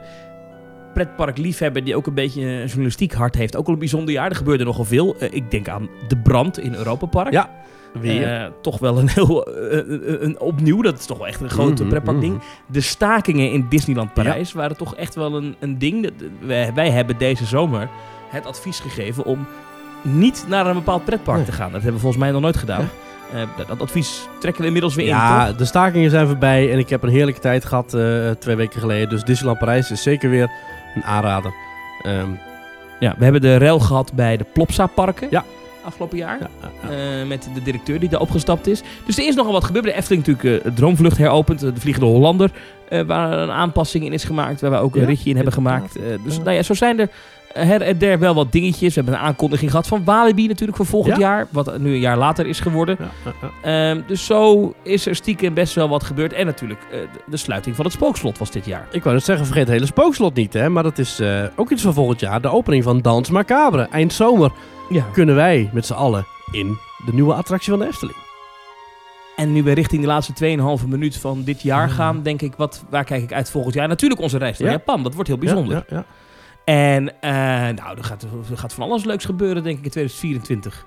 pretparkliefhebber 0.93 1.83
die 1.83 1.95
ook 1.95 2.07
een 2.07 2.13
beetje 2.13 2.41
een 2.41 2.65
journalistiek 2.65 3.13
hart 3.13 3.35
heeft. 3.35 3.55
Ook 3.55 3.67
al 3.67 3.73
een 3.73 3.79
bijzonder 3.79 4.13
jaar. 4.13 4.29
Er 4.29 4.35
gebeurde 4.35 4.63
nogal 4.63 4.85
veel. 4.85 5.15
Eh, 5.19 5.27
ik 5.33 5.51
denk 5.51 5.67
aan 5.69 5.89
de 6.07 6.17
brand 6.17 6.59
in 6.59 6.73
Europa 6.75 7.05
Park. 7.05 7.31
Ja, 7.31 7.49
weer. 8.01 8.33
Eh, 8.41 8.47
toch 8.61 8.79
wel 8.79 8.97
een 8.97 9.09
heel 9.15 9.43
eh, 9.45 10.21
een, 10.21 10.39
opnieuw. 10.39 10.81
Dat 10.81 10.99
is 10.99 11.05
toch 11.05 11.17
wel 11.17 11.27
echt 11.27 11.41
een 11.41 11.49
grote 11.49 11.81
Mhm, 11.81 11.89
pretparkding. 11.91 12.33
mhm. 12.33 12.43
De 12.67 12.81
stakingen 12.81 13.51
in 13.51 13.65
Disneyland 13.69 14.13
Parijs 14.13 14.53
waren 14.53 14.77
toch 14.77 14.95
echt 14.95 15.15
wel 15.15 15.35
een, 15.35 15.55
een 15.59 15.77
ding. 15.77 16.03
Dat- 16.03 16.13
Wij, 16.39 16.73
wij 16.73 16.89
hebben 16.89 17.17
deze 17.17 17.45
zomer 17.45 17.89
het 18.29 18.45
advies 18.45 18.79
gegeven 18.79 19.25
om 19.25 19.47
niet 20.01 20.45
naar 20.47 20.65
een 20.67 20.73
bepaald 20.73 21.05
pretpark 21.05 21.37
Nee. 21.37 21.45
te 21.45 21.51
gaan. 21.51 21.65
Dat 21.71 21.81
hebben 21.81 21.93
we 21.93 21.99
volgens 21.99 22.21
mij 22.23 22.31
nog 22.31 22.41
nooit 22.41 22.57
gedaan. 22.57 22.89
Dat, 23.57 23.67
dat 23.67 23.81
advies 23.81 24.27
trekken 24.39 24.61
we 24.61 24.67
inmiddels 24.67 24.95
weer 24.95 25.05
in, 25.05 25.11
Ja, 25.11 25.51
de 25.53 25.65
stakingen 25.65 26.09
zijn 26.09 26.27
voorbij 26.27 26.71
en 26.71 26.77
ik 26.79 26.89
heb 26.89 27.03
een 27.03 27.09
heerlijke 27.09 27.39
tijd 27.41 27.65
gehad 27.65 27.93
eh, 27.93 28.29
twee 28.39 28.55
weken 28.55 28.79
geleden. 28.79 29.09
Dus 29.09 29.23
Disneyland 29.23 29.59
Parijs 29.59 29.91
is 29.91 30.03
zeker 30.03 30.29
weer 30.29 30.49
een 30.95 31.03
aanrader. 31.03 31.53
Ehm, 32.03 32.29
Ja, 32.99 33.15
we 33.17 33.23
hebben 33.23 33.41
de 33.41 33.55
rel 33.55 33.79
gehad 33.79 34.13
bij 34.13 34.37
de 34.37 34.45
Plopsa-parken. 34.53 35.27
Ja. 35.31 35.43
Afgelopen 35.83 36.17
jaar. 36.17 36.37
ja, 36.39 36.47
ja, 36.61 36.89
ja. 36.89 37.19
Eh, 37.21 37.27
met 37.27 37.49
de 37.53 37.61
directeur 37.63 37.99
die 37.99 38.09
daar 38.09 38.19
opgestapt 38.19 38.67
is. 38.67 38.81
Dus 39.05 39.17
er 39.17 39.27
is 39.27 39.35
nogal 39.35 39.51
wat 39.51 39.63
gebeurd. 39.63 39.85
De 39.85 39.93
Efteling 39.93 40.25
natuurlijk 40.27 40.65
uh, 40.65 40.71
Droomvlucht 40.73 41.17
heropend. 41.17 41.63
eh, 41.63 41.73
de 41.73 41.79
Vliegende 41.79 42.07
Hollander. 42.09 42.51
eh, 42.89 43.01
waar 43.01 43.31
een 43.37 43.51
aanpassing 43.51 44.05
in 44.05 44.13
is 44.13 44.23
gemaakt. 44.23 44.61
Waar 44.61 44.71
we 44.71 44.77
ook 44.77 44.95
een 44.95 45.05
ritje 45.05 45.29
in 45.29 45.35
hebben 45.35 45.53
gemaakt. 45.53 45.95
Eh, 45.95 46.03
dus 46.23 46.37
nou 46.37 46.51
ja, 46.51 46.61
zo 46.63 46.73
zijn 46.73 46.99
er 46.99 47.09
her 47.59 47.81
en 47.81 47.97
der 47.97 48.19
wel 48.19 48.33
wat 48.35 48.51
dingetjes. 48.51 48.95
We 48.95 49.01
hebben 49.01 49.13
een 49.19 49.25
aankondiging 49.27 49.69
gehad 49.71 49.87
van 49.87 50.03
Walibi 50.03 50.47
natuurlijk 50.47 50.77
voor 50.77 50.85
volgend 50.85 51.15
Ja. 51.15 51.21
jaar. 51.21 51.47
Wat 51.51 51.77
nu 51.77 51.93
een 51.93 51.99
jaar 51.99 52.17
later 52.17 52.45
is 52.47 52.59
geworden. 52.59 52.97
Ja. 52.99 53.89
Ehm, 53.89 54.01
dus 54.07 54.25
zo 54.25 54.73
is 54.83 55.05
er 55.05 55.15
stiekem 55.15 55.53
best 55.53 55.73
wel 55.73 55.89
wat 55.89 56.03
gebeurd. 56.03 56.33
En 56.33 56.45
natuurlijk 56.45 56.79
eh, 56.91 56.99
de- 57.27 57.37
sluiting 57.37 57.75
van 57.75 57.85
het 57.85 57.93
spookslot 57.93 58.37
was 58.37 58.51
dit 58.51 58.65
jaar. 58.65 58.87
Ik 58.91 59.03
wou 59.03 59.15
net 59.15 59.23
zeggen, 59.25 59.45
vergeet 59.45 59.63
het 59.65 59.73
hele 59.73 59.85
spookslot 59.85 60.35
niet, 60.35 60.53
hè. 60.53 60.69
Maar 60.69 60.83
dat 60.83 60.97
is 60.97 61.19
eh, 61.19 61.43
ook 61.55 61.71
iets 61.71 61.81
van 61.81 61.93
volgend 61.93 62.19
jaar. 62.19 62.41
De 62.41 62.49
opening 62.49 62.83
van 62.83 63.01
Dans 63.01 63.29
Macabre. 63.29 63.87
Eind 63.91 64.13
zomer 64.13 64.51
Ja. 64.89 65.05
kunnen 65.13 65.35
wij 65.35 65.69
met 65.73 65.85
z'n 65.85 65.93
allen 65.93 66.25
in 66.51 66.77
de 67.05 67.13
nieuwe 67.13 67.33
attractie 67.33 67.69
van 67.69 67.79
de 67.79 67.87
Efteling. 67.87 68.17
En 69.35 69.53
nu 69.53 69.63
we 69.63 69.71
richting 69.71 70.01
de 70.01 70.07
laatste 70.07 70.33
2,5 70.81 70.87
minuut 70.87 71.17
van 71.17 71.43
dit 71.43 71.61
jaar 71.61 71.87
Ja. 71.87 71.93
gaan, 71.93 72.21
denk 72.23 72.41
ik, 72.41 72.53
wat, 72.57 72.83
waar 72.89 73.03
kijk 73.03 73.23
ik 73.23 73.33
uit 73.33 73.51
volgend 73.51 73.73
jaar? 73.73 73.87
Natuurlijk 73.87 74.21
onze 74.21 74.37
reis 74.37 74.57
naar 74.59 74.67
Ja. 74.71 74.75
Japan. 74.77 75.03
Dat 75.03 75.13
wordt 75.13 75.29
heel 75.29 75.37
bijzonder. 75.37 75.85
Ja. 75.89 76.05
En 76.65 77.21
eh, 77.21 77.31
nou, 77.75 77.97
er 77.97 78.03
gaat, 78.03 78.23
er 78.49 78.57
gaat 78.57 78.73
van 78.73 78.83
alles 78.83 79.03
leuks 79.03 79.25
gebeuren, 79.25 79.63
denk 79.63 79.77
ik, 79.77 79.83
in 79.83 79.91
2024. 79.91 80.85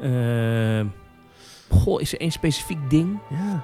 Eh, 0.00 0.86
goh, 1.78 2.00
is 2.00 2.12
er 2.12 2.20
één 2.20 2.30
specifiek 2.30 2.90
ding? 2.90 3.18
Ja. 3.28 3.62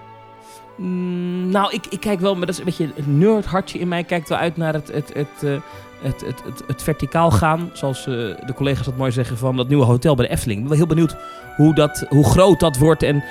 Mm, 0.76 1.48
nou, 1.48 1.72
ik, 1.72 1.86
ik 1.86 2.00
kijk 2.00 2.20
wel, 2.20 2.36
maar 2.36 2.46
dat 2.46 2.54
is 2.54 2.58
een 2.58 2.64
beetje 2.64 2.90
het 2.94 3.06
nerdhartje 3.06 3.78
in 3.78 3.88
mij 3.88 4.04
kijkt 4.04 4.28
wel 4.28 4.38
uit 4.38 4.56
naar 4.56 4.72
het, 4.72 4.92
het, 4.92 5.14
het, 5.14 5.42
eh, 5.42 5.60
het, 6.02 6.20
het, 6.20 6.42
het, 6.44 6.62
het 6.66 6.82
verticaal 6.82 7.30
gaan. 7.30 7.70
Zoals 7.72 7.98
eh, 7.98 8.14
de 8.46 8.52
collega's 8.54 8.84
dat 8.84 8.96
mooi 8.96 9.12
zeggen 9.12 9.38
van 9.38 9.56
dat 9.56 9.68
nieuwe 9.68 9.84
hotel 9.84 10.14
bij 10.14 10.26
de 10.26 10.32
Efteling. 10.32 10.62
Ik 10.62 10.68
ben 10.68 10.76
heel 10.76 10.86
benieuwd 10.86 11.16
hoe, 11.56 11.74
dat, 11.74 12.06
hoe 12.08 12.24
groot 12.24 12.60
dat 12.60 12.76
wordt 12.76 13.02
en 13.02 13.24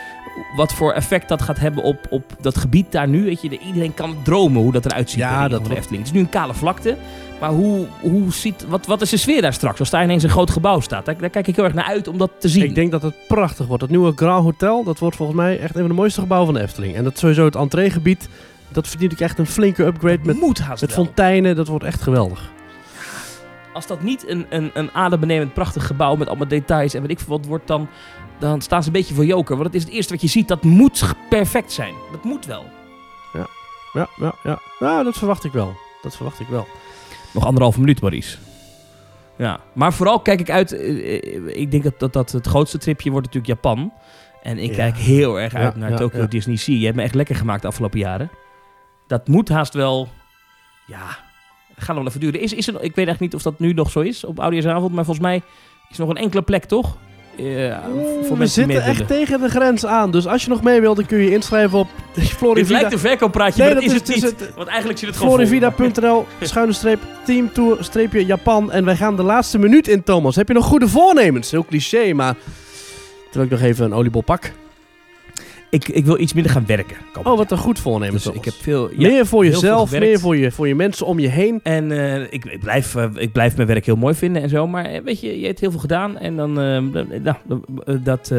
wat 0.55 0.73
voor 0.73 0.93
effect 0.93 1.29
dat 1.29 1.41
gaat 1.41 1.59
hebben 1.59 1.83
op, 1.83 1.97
op 2.09 2.23
dat 2.41 2.57
gebied 2.57 2.91
daar 2.91 3.07
nu. 3.07 3.23
Weet 3.23 3.41
je, 3.41 3.59
iedereen 3.59 3.93
kan 3.93 4.15
dromen 4.23 4.61
hoe 4.61 4.71
dat 4.71 4.85
eruit 4.85 5.09
ziet 5.09 5.19
Ja, 5.19 5.47
dat 5.47 5.61
van 5.61 5.69
de 5.69 5.75
Efteling. 5.75 6.03
Het 6.03 6.11
is 6.11 6.17
nu 6.17 6.19
een 6.25 6.29
kale 6.29 6.53
vlakte, 6.53 6.95
maar 7.39 7.49
hoe, 7.49 7.85
hoe 8.01 8.33
ziet, 8.33 8.65
wat, 8.67 8.85
wat 8.85 9.01
is 9.01 9.09
de 9.09 9.17
sfeer 9.17 9.41
daar 9.41 9.53
straks 9.53 9.79
als 9.79 9.89
daar 9.89 10.03
ineens 10.03 10.23
een 10.23 10.29
groot 10.29 10.49
gebouw 10.49 10.79
staat? 10.79 11.05
Daar, 11.05 11.17
daar 11.17 11.29
kijk 11.29 11.47
ik 11.47 11.55
heel 11.55 11.65
erg 11.65 11.73
naar 11.73 11.85
uit 11.85 12.07
om 12.07 12.17
dat 12.17 12.31
te 12.39 12.49
zien. 12.49 12.63
Ik 12.63 12.75
denk 12.75 12.91
dat 12.91 13.01
het 13.01 13.15
prachtig 13.27 13.67
wordt. 13.67 13.81
Het 13.81 13.91
nieuwe 13.91 14.13
Grand 14.15 14.43
Hotel, 14.43 14.83
dat 14.83 14.99
wordt 14.99 15.15
volgens 15.15 15.37
mij 15.37 15.59
echt 15.59 15.75
een 15.75 15.81
van 15.81 15.89
de 15.89 15.95
mooiste 15.95 16.21
gebouwen 16.21 16.51
van 16.51 16.61
de 16.61 16.67
Efteling. 16.67 16.95
En 16.95 17.03
dat 17.03 17.17
sowieso 17.17 17.45
het 17.45 17.55
entreegebied, 17.55 18.29
dat 18.75 18.87
verdient 18.87 19.13
ook 19.13 19.19
echt 19.19 19.39
een 19.39 19.45
flinke 19.47 19.83
upgrade 19.85 20.19
met, 20.23 20.39
moet 20.39 20.59
haast 20.59 20.81
met 20.81 20.95
wel. 20.95 21.05
fonteinen. 21.05 21.55
Dat 21.55 21.67
wordt 21.67 21.85
echt 21.85 22.01
geweldig. 22.01 22.51
Als 23.73 23.87
dat 23.87 24.01
niet 24.01 24.27
een, 24.27 24.45
een, 24.49 24.71
een 24.73 24.89
adembenemend 24.93 25.53
prachtig 25.53 25.87
gebouw 25.87 26.15
met 26.15 26.27
allemaal 26.27 26.47
details 26.47 26.93
en 26.93 27.01
weet 27.01 27.11
ik 27.11 27.19
veel 27.19 27.37
wat 27.37 27.45
wordt, 27.45 27.67
dan, 27.67 27.87
dan 28.39 28.61
staan 28.61 28.81
ze 28.81 28.87
een 28.87 28.93
beetje 28.93 29.13
voor 29.13 29.25
joker. 29.25 29.55
Want 29.55 29.67
het 29.67 29.75
is 29.75 29.83
het 29.83 29.91
eerste 29.93 30.13
wat 30.13 30.21
je 30.21 30.27
ziet, 30.27 30.47
dat 30.47 30.63
moet 30.63 31.13
perfect 31.29 31.71
zijn. 31.71 31.93
Dat 32.11 32.23
moet 32.23 32.45
wel. 32.45 32.65
Ja, 33.93 34.07
ja, 34.19 34.33
ja. 34.43 34.59
Nou, 34.79 35.03
dat 35.03 35.17
verwacht 35.17 35.43
ik 35.43 35.51
wel. 35.51 35.75
Dat 36.01 36.15
verwacht 36.15 36.39
ik 36.39 36.47
wel. 36.47 36.67
Nog 37.33 37.45
anderhalve 37.45 37.79
minuut, 37.79 38.01
Maurice. 38.01 38.37
Ja, 39.37 39.59
maar 39.73 39.93
vooral 39.93 40.19
kijk 40.19 40.39
ik 40.39 40.49
uit. 40.49 40.71
eh, 40.71 41.13
eh, 41.15 41.47
ik 41.47 41.71
denk 41.71 41.83
dat, 41.83 41.99
dat, 41.99 42.13
dat 42.13 42.31
het 42.31 42.47
grootste 42.47 42.77
tripje 42.77 43.11
wordt 43.11 43.25
natuurlijk 43.25 43.53
Japan. 43.61 43.93
En 44.41 44.57
ik 44.57 44.69
Ja. 44.69 44.75
kijk 44.75 44.97
heel 44.97 45.39
erg 45.39 45.53
uit 45.53 45.73
Ja, 45.73 45.79
naar 45.79 45.89
ja, 45.89 45.97
Tokyo 45.97 46.19
ja. 46.21 46.25
Disney 46.27 46.55
Sea. 46.55 46.75
Je 46.77 46.83
hebt 46.85 46.95
me 46.95 47.03
echt 47.03 47.15
lekker 47.15 47.35
gemaakt 47.35 47.61
de 47.61 47.67
afgelopen 47.67 47.99
jaren. 47.99 48.29
Dat 49.07 49.27
moet 49.27 49.49
haast 49.49 49.73
wel. 49.73 50.07
Ja, 50.87 51.17
gaat 51.75 51.87
nog 51.87 51.97
wel 51.97 52.07
even 52.07 52.19
duren. 52.19 52.39
Is, 52.39 52.53
is 52.53 52.67
er, 52.67 52.73
ik 52.73 52.79
weet 52.81 52.95
eigenlijk 53.07 53.19
niet 53.19 53.35
of 53.35 53.41
dat 53.41 53.59
nu 53.59 53.73
nog 53.73 53.91
zo 53.91 53.99
is 53.99 54.23
op 54.23 54.39
Oudejaarsavond. 54.39 54.93
Maar 54.93 55.05
volgens 55.05 55.25
mij 55.25 55.41
is 55.89 55.97
er 55.97 56.05
nog 56.05 56.09
een 56.15 56.21
enkele 56.23 56.41
plek, 56.41 56.65
toch? 56.65 56.97
Ja, 57.37 57.83
voor 58.27 58.37
we 58.37 58.47
zitten 58.47 58.75
echt 58.75 58.85
willen. 58.91 59.05
tegen 59.07 59.39
de 59.41 59.49
grens 59.49 59.85
aan. 59.85 60.11
Dus 60.11 60.27
als 60.27 60.43
je 60.43 60.49
nog 60.49 60.63
mee 60.63 60.81
wilt, 60.81 60.95
dan 60.95 61.05
kun 61.05 61.17
je 61.17 61.31
inschrijven 61.31 61.79
op 61.79 61.87
Dit 62.13 62.29
Florivida. 62.29 62.73
lijkt 62.79 62.93
een 62.93 62.99
verkooppraatje, 62.99 63.63
Nee, 63.63 63.73
maar 63.73 63.81
dat, 63.83 63.91
is 63.91 63.97
het 63.99 64.09
is- 64.09 64.15
niet. 64.15 64.23
het 64.23 64.39
is 64.41 64.45
het- 64.45 64.55
Want 64.55 64.67
eigenlijk 64.67 64.99
zit 64.99 65.07
het 65.09 65.17
gewoon. 65.17 65.33
Florivida.nl, 65.33 66.25
schuine 66.41 66.73
streep, 66.73 66.99
teamtour, 67.25 67.83
streepje 67.83 68.25
Japan. 68.25 68.71
En 68.71 68.85
wij 68.85 68.95
gaan 68.95 69.15
de 69.15 69.23
laatste 69.23 69.57
minuut 69.57 69.87
in, 69.87 70.03
Thomas. 70.03 70.35
Heb 70.35 70.47
je 70.47 70.53
nog 70.53 70.65
goede 70.65 70.87
voornemens? 70.87 71.51
Heel 71.51 71.65
cliché, 71.65 72.13
maar... 72.13 72.35
Terwijl 73.31 73.45
ik 73.53 73.59
nog 73.59 73.69
even 73.69 73.85
een 73.85 73.93
oliebol 73.93 74.21
pak. 74.21 74.51
Ik, 75.69 75.87
ik 75.87 76.05
wil 76.05 76.19
iets 76.19 76.33
minder 76.33 76.51
gaan 76.51 76.65
werken. 76.65 76.97
Oh, 77.23 77.37
wat 77.37 77.51
een 77.51 77.57
goed 77.57 77.79
voornemen, 77.79 78.13
Dus 78.13 78.25
ik 78.25 78.45
heb 78.45 78.53
veel... 78.53 78.89
ja, 78.97 79.07
meer 79.07 79.25
voor 79.25 79.45
jezelf, 79.45 79.91
meer 79.99 80.19
voor 80.19 80.37
je, 80.37 80.51
voor 80.51 80.67
je 80.67 80.75
mensen 80.75 81.05
om 81.05 81.19
je 81.19 81.27
heen. 81.27 81.59
En 81.63 81.91
eh, 81.91 82.21
ik, 82.21 82.45
ik, 82.45 82.59
blijf, 82.59 82.95
eh, 82.95 83.05
ik 83.15 83.31
blijf 83.31 83.55
mijn 83.55 83.67
werk 83.67 83.85
heel 83.85 83.95
mooi 83.95 84.13
vinden 84.13 84.41
en 84.41 84.49
zo. 84.49 84.67
Maar 84.67 84.85
eh, 84.85 85.01
weet 85.03 85.21
je, 85.21 85.39
je 85.39 85.45
hebt 85.45 85.59
heel 85.59 85.71
veel 85.71 85.79
gedaan. 85.79 86.17
En 86.17 86.35
dan, 86.35 86.53
nou, 86.53 87.35
dat, 88.01 88.33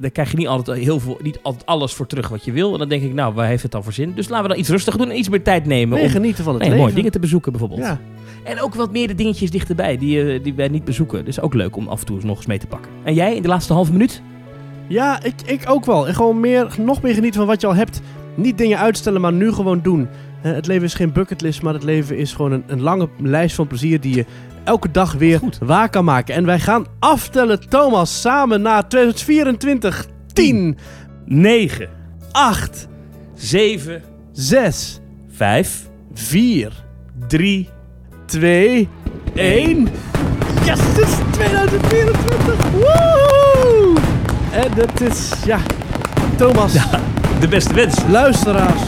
daar 0.00 0.10
krijg 0.10 0.30
je 0.30 0.36
niet 0.36 0.46
altijd, 0.46 0.78
heel 0.78 1.00
veel, 1.00 1.18
niet 1.22 1.38
altijd 1.42 1.66
alles 1.66 1.92
voor 1.92 2.06
terug 2.06 2.28
wat 2.28 2.44
je 2.44 2.52
wil. 2.52 2.72
En 2.72 2.78
dan 2.78 2.88
denk 2.88 3.02
ik, 3.02 3.14
nou, 3.14 3.34
waar 3.34 3.46
heeft 3.46 3.62
het 3.62 3.72
dan 3.72 3.82
voor 3.82 3.92
zin? 3.92 4.12
Dus 4.14 4.28
laten 4.28 4.42
we 4.42 4.50
dan 4.50 4.58
iets 4.58 4.68
rustiger 4.68 5.00
doen 5.00 5.10
en 5.10 5.18
iets 5.18 5.28
meer 5.28 5.42
tijd 5.42 5.66
nemen. 5.66 5.98
Meer 5.98 6.06
om 6.06 6.12
genieten 6.12 6.44
van 6.44 6.52
het 6.52 6.62
nee, 6.62 6.70
leven. 6.70 6.84
mooi, 6.84 6.96
dingen 6.96 7.12
te 7.12 7.20
bezoeken 7.20 7.52
bijvoorbeeld. 7.52 7.80
Ja. 7.80 8.00
En 8.44 8.60
ook 8.60 8.74
wat 8.74 8.92
meer 8.92 9.06
de 9.06 9.14
dingetjes 9.14 9.50
dichterbij 9.50 9.98
die, 9.98 10.40
die 10.40 10.54
wij 10.54 10.68
niet 10.68 10.84
bezoeken. 10.84 11.24
Dus 11.24 11.40
ook 11.40 11.54
leuk 11.54 11.76
om 11.76 11.88
af 11.88 12.00
en 12.00 12.06
toe 12.06 12.16
eens 12.16 12.24
nog 12.24 12.36
eens 12.36 12.46
mee 12.46 12.58
te 12.58 12.66
pakken. 12.66 12.90
En 13.04 13.14
jij 13.14 13.36
in 13.36 13.42
de 13.42 13.48
laatste 13.48 13.72
halve 13.72 13.92
minuut? 13.92 14.22
Ja, 14.88 15.22
ik, 15.22 15.34
ik 15.44 15.62
ook 15.66 15.84
wel. 15.84 16.08
En 16.08 16.14
gewoon 16.14 16.40
meer, 16.40 16.74
nog 16.78 17.02
meer 17.02 17.14
genieten 17.14 17.38
van 17.40 17.48
wat 17.48 17.60
je 17.60 17.66
al 17.66 17.74
hebt. 17.74 18.00
Niet 18.34 18.58
dingen 18.58 18.78
uitstellen, 18.78 19.20
maar 19.20 19.32
nu 19.32 19.52
gewoon 19.52 19.80
doen. 19.82 20.08
Eh, 20.42 20.52
het 20.52 20.66
leven 20.66 20.84
is 20.84 20.94
geen 20.94 21.12
bucketlist, 21.12 21.62
maar 21.62 21.74
het 21.74 21.82
leven 21.82 22.16
is 22.16 22.32
gewoon 22.32 22.52
een, 22.52 22.64
een 22.66 22.80
lange 22.80 23.08
lijst 23.18 23.54
van 23.54 23.66
plezier 23.66 24.00
die 24.00 24.14
je 24.14 24.24
elke 24.64 24.90
dag 24.90 25.12
weer 25.12 25.38
Goed. 25.38 25.58
waar 25.62 25.90
kan 25.90 26.04
maken. 26.04 26.34
En 26.34 26.46
wij 26.46 26.60
gaan 26.60 26.86
aftellen, 26.98 27.68
Thomas, 27.68 28.20
samen 28.20 28.62
naar 28.62 28.88
2024. 28.88 30.06
10, 30.32 30.78
9, 31.24 31.88
8, 32.32 32.88
7, 33.34 34.02
6, 34.32 35.00
5, 35.30 35.88
4, 36.14 36.72
3, 37.28 37.68
2, 38.26 38.88
1. 39.34 39.88
Yes, 40.64 40.80
het 40.80 40.98
is 40.98 41.14
2024. 41.30 42.70
Woehoe! 42.70 44.07
En 44.50 44.72
het 44.74 45.00
is, 45.00 45.30
ja, 45.44 45.58
Thomas, 46.36 46.72
De 47.40 47.48
beste 47.48 47.74
wens. 47.74 47.96
luisteraars, 48.08 48.80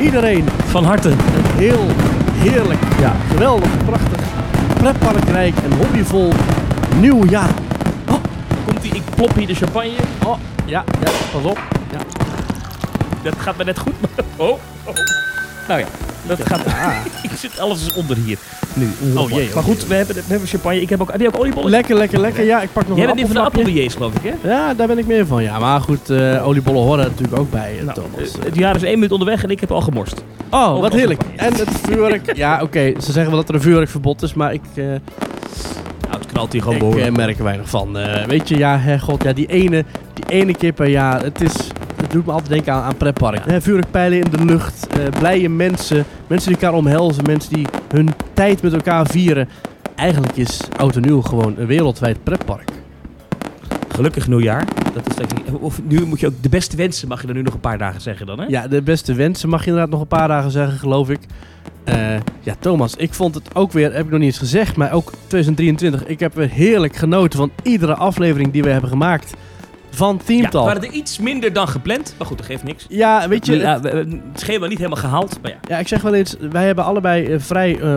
iedereen, 0.00 0.44
Van 0.66 0.84
harte. 0.84 1.08
een 1.10 1.18
heel 1.56 1.86
heerlijk, 2.34 2.80
ja, 3.00 3.12
geweldig, 3.30 3.70
prachtig, 3.84 4.20
pretparkrijk 4.78 5.54
en 5.64 5.72
hobbyvol 5.76 6.32
nieuw 7.00 7.24
jaar. 7.24 7.50
Komt 8.64 8.84
ie, 8.84 8.94
ik 8.94 9.02
plop 9.14 9.34
hier 9.34 9.46
de 9.46 9.54
champagne. 9.54 9.90
Oh, 10.24 10.36
ja, 10.64 10.84
ja, 11.00 11.10
pas 11.32 11.42
op. 11.42 11.58
Ja. 11.92 11.98
Dat 13.22 13.34
gaat 13.38 13.56
me 13.56 13.64
net 13.64 13.78
goed. 13.78 13.92
maar- 14.00 14.24
Oh, 14.48 14.58
oh. 14.84 14.94
Nou 15.68 15.80
ja, 15.80 15.86
dat 16.28 16.38
gaat... 16.46 16.60
ik 17.30 17.30
zit 17.38 17.58
alles 17.58 17.86
is 17.86 17.92
onder 17.92 18.16
hier. 18.16 18.38
Nu. 18.74 18.88
Oh, 19.16 19.30
jee, 19.30 19.48
Maar 19.54 19.62
goed, 19.62 19.86
we 19.86 19.94
hebben, 19.94 20.14
we 20.14 20.22
hebben 20.26 20.48
champagne. 20.48 20.80
Ik 20.80 20.88
heb 20.88 21.00
ook, 21.00 21.10
heb 21.12 21.20
je 21.20 21.26
ook 21.26 21.38
oliebollen? 21.38 21.70
Lekker, 21.70 21.96
lekker, 21.96 22.20
lekker. 22.20 22.44
Ja, 22.44 22.60
ik 22.62 22.72
pak 22.72 22.88
nog 22.88 22.96
Jij 22.98 23.06
een 23.06 23.14
bent 23.14 23.26
niet 23.26 23.34
van 23.36 23.42
de 23.44 23.50
appelbillets, 23.50 23.94
geloof 23.94 24.14
ik, 24.14 24.32
hè? 24.42 24.48
Ja, 24.48 24.74
daar 24.74 24.86
ben 24.86 24.98
ik 24.98 25.06
meer 25.06 25.26
van. 25.26 25.42
Ja, 25.42 25.58
maar 25.58 25.80
goed, 25.80 26.10
eh, 26.10 26.46
oliebollen 26.46 26.82
horen 26.82 27.04
er 27.04 27.10
natuurlijk 27.10 27.38
ook 27.38 27.50
bij, 27.50 27.76
eh, 27.78 27.84
Nou, 27.84 27.94
Thomas. 27.94 28.38
eh, 28.38 28.44
het 28.44 28.56
jaar 28.56 28.76
is 28.76 28.82
één 28.82 28.94
minuut 28.94 29.12
onderweg 29.12 29.42
en 29.42 29.50
ik 29.50 29.60
heb 29.60 29.70
al 29.70 29.80
gemorst. 29.80 30.24
Oh, 30.50 30.80
wat 30.80 30.92
heerlijk. 30.92 31.20
champagne. 31.22 31.46
En 31.46 31.66
het 31.66 31.70
vuurwerk. 31.82 32.36
ja, 32.44 32.62
oké. 32.62 32.92
Ze 33.00 33.12
zeggen 33.12 33.26
wel 33.26 33.40
dat 33.40 33.48
er 33.48 33.54
een 33.54 33.60
vuurwerkverbod 33.60 34.22
is, 34.22 34.34
maar 34.34 34.52
ik, 34.52 34.62
eh, 34.74 34.84
Nou, 36.08 36.20
het 36.20 36.26
knalt 36.32 36.52
hier 36.52 36.62
gewoon 36.62 36.98
ik 36.98 37.16
merk 37.16 37.38
er 37.38 37.44
weinig 37.44 37.68
van. 37.68 37.98
Eh, 37.98 38.24
weet 38.24 38.48
je, 38.48 38.56
ja, 38.58 38.78
hè, 38.78 38.98
god, 38.98 39.22
ja, 39.22 39.32
die 39.32 39.46
ene, 39.46 39.84
die 40.14 40.24
ene 40.28 40.54
keer 40.54 40.72
per 40.72 40.88
jaar. 40.88 41.22
Het, 41.22 41.40
is, 41.40 41.54
het 42.02 42.10
doet 42.10 42.26
me 42.26 42.32
altijd 42.32 42.50
denken 42.50 42.72
aan, 42.72 42.82
aan 42.82 42.96
pretpark. 42.96 43.44
Hè, 43.44 43.60
vuurwerkpijlen 43.60 44.18
in 44.18 44.30
de 44.30 44.44
lucht, 44.44 44.86
eh, 44.86 45.04
blije 45.18 45.48
mensen, 45.48 46.04
mensen 46.26 46.52
die 46.52 46.60
elkaar 46.60 46.78
omhelzen, 46.78 47.24
mensen 47.26 47.54
die 47.54 47.66
hun 47.88 48.10
tijd 48.32 48.62
met 48.62 48.72
elkaar 48.72 49.06
vieren. 49.06 49.48
Eigenlijk 49.94 50.36
is 50.36 50.60
Oud 50.76 50.96
en 50.96 51.02
Nieuw 51.02 51.20
gewoon 51.20 51.54
een 51.58 51.66
wereldwijd 51.66 52.22
pretpark. 52.22 52.70
Gelukkig 53.88 54.28
nieuwjaar. 54.28 54.64
Dat 54.94 55.18
is 55.18 55.26
of 55.60 55.80
nu 55.88 56.04
moet 56.04 56.20
je 56.20 56.26
ook 56.26 56.42
de 56.42 56.48
beste 56.48 56.76
wensen, 56.76 57.08
mag 57.08 57.22
je 57.22 57.28
er 57.28 57.34
nu 57.34 57.42
nog 57.42 57.54
een 57.54 57.60
paar 57.60 57.78
dagen 57.78 58.00
zeggen 58.00 58.26
dan, 58.26 58.40
hè? 58.40 58.46
Ja, 58.46 58.68
de 58.68 58.82
beste 58.82 59.14
wensen 59.14 59.48
mag 59.48 59.60
je 59.60 59.66
inderdaad 59.66 59.90
nog 59.90 60.00
een 60.00 60.06
paar 60.06 60.28
dagen 60.28 60.50
zeggen, 60.50 60.78
geloof 60.78 61.10
ik. 61.10 61.20
Eh, 61.84 62.14
ja, 62.40 62.54
Thomas, 62.58 62.94
ik 62.96 63.14
vond 63.14 63.34
het 63.34 63.54
ook 63.54 63.72
weer, 63.72 63.92
heb 63.92 64.04
ik 64.04 64.10
nog 64.10 64.18
niet 64.18 64.28
eens 64.28 64.38
gezegd, 64.38 64.76
maar 64.76 64.92
ook 64.92 65.12
2023. 65.26 66.04
Ik 66.04 66.20
heb 66.20 66.34
weer 66.34 66.50
heerlijk 66.50 66.96
genoten 66.96 67.38
van 67.38 67.50
iedere 67.62 67.94
aflevering 67.94 68.52
die 68.52 68.62
we 68.62 68.70
hebben 68.70 68.90
gemaakt 68.90 69.34
van 69.98 70.14
Ja, 70.18 70.24
Team 70.24 70.40
we 70.42 70.48
Talk. 70.48 70.66
waren 70.66 70.82
er 70.82 70.90
iets 70.92 71.18
minder 71.18 71.52
dan 71.52 71.68
gepland. 71.68 72.14
Maar 72.18 72.26
goed, 72.26 72.36
dat 72.38 72.46
geeft 72.46 72.62
niks. 72.64 72.86
Ja, 72.88 73.28
weet 73.28 73.46
je, 73.46 73.56
Ja, 73.56 73.80
het- 73.80 74.08
schema 74.34 74.66
niet 74.66 74.76
helemaal 74.78 74.98
gehaald. 74.98 75.38
Maar 75.42 75.50
ja, 75.50 75.56
ja, 75.68 75.78
ik 75.78 75.88
zeg 75.88 76.02
wel 76.02 76.14
eens, 76.14 76.36
wij 76.50 76.66
hebben 76.66 76.84
allebei 76.84 77.26
eh, 77.26 77.40
vrij 77.40 77.78
eh, 77.80 77.94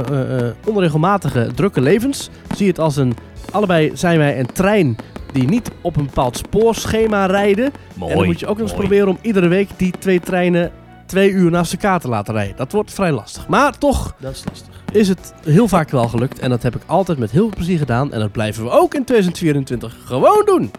eh, 0.48 0.53
onregelmatige, 0.65 1.50
drukke 1.55 1.81
levens. 1.81 2.29
Zie 2.55 2.67
het 2.67 2.79
als 2.79 2.96
een, 2.96 3.13
allebei 3.51 3.91
zijn 3.93 4.17
wij 4.17 4.39
een 4.39 4.51
trein 4.53 4.96
die 5.34 5.43
niet 5.48 5.72
op 5.81 5.96
een 5.98 6.05
bepaald 6.05 6.38
spoorschema 6.38 7.25
rijden. 7.25 7.72
mooi. 7.96 8.12
en 8.12 8.17
dan 8.17 8.25
moet 8.27 8.39
je 8.39 8.48
ook 8.48 8.58
nog 8.58 8.67
eens 8.67 8.77
proberen 8.77 9.08
om 9.08 9.17
iedere 9.22 9.48
week 9.48 9.70
die 9.77 9.93
twee 10.00 10.20
treinen 10.20 10.72
twee 11.05 11.29
uur 11.31 11.51
naast 11.51 11.72
elkaar 11.74 12.00
te 12.00 12.08
laten 12.08 12.34
rijden. 12.34 12.55
Dat 12.55 12.72
wordt 12.72 12.93
vrij 12.93 13.12
lastig. 13.12 13.48
Maar 13.48 13.77
toch 13.77 14.15
Dat 14.20 14.31
is 14.31 14.43
lastig. 14.48 14.67
is 14.91 15.08
het 15.08 15.34
heel 15.46 15.67
vaak 15.67 15.89
wel 15.89 16.08
gelukt. 16.08 16.39
En 16.39 16.50
dat 16.50 16.63
heb 16.63 16.75
ik 16.75 16.81
altijd 16.86 17.17
met 17.17 17.31
heel 17.31 17.41
veel 17.48 17.55
plezier 17.55 17.77
gedaan. 17.77 18.13
En 18.13 18.20
dat 18.20 18.31
blijven 18.31 18.63
we 18.63 18.70
ook 18.70 18.93
in 18.93 19.03
2024 19.03 19.98
gewoon 20.05 20.41
doen. 20.46 20.72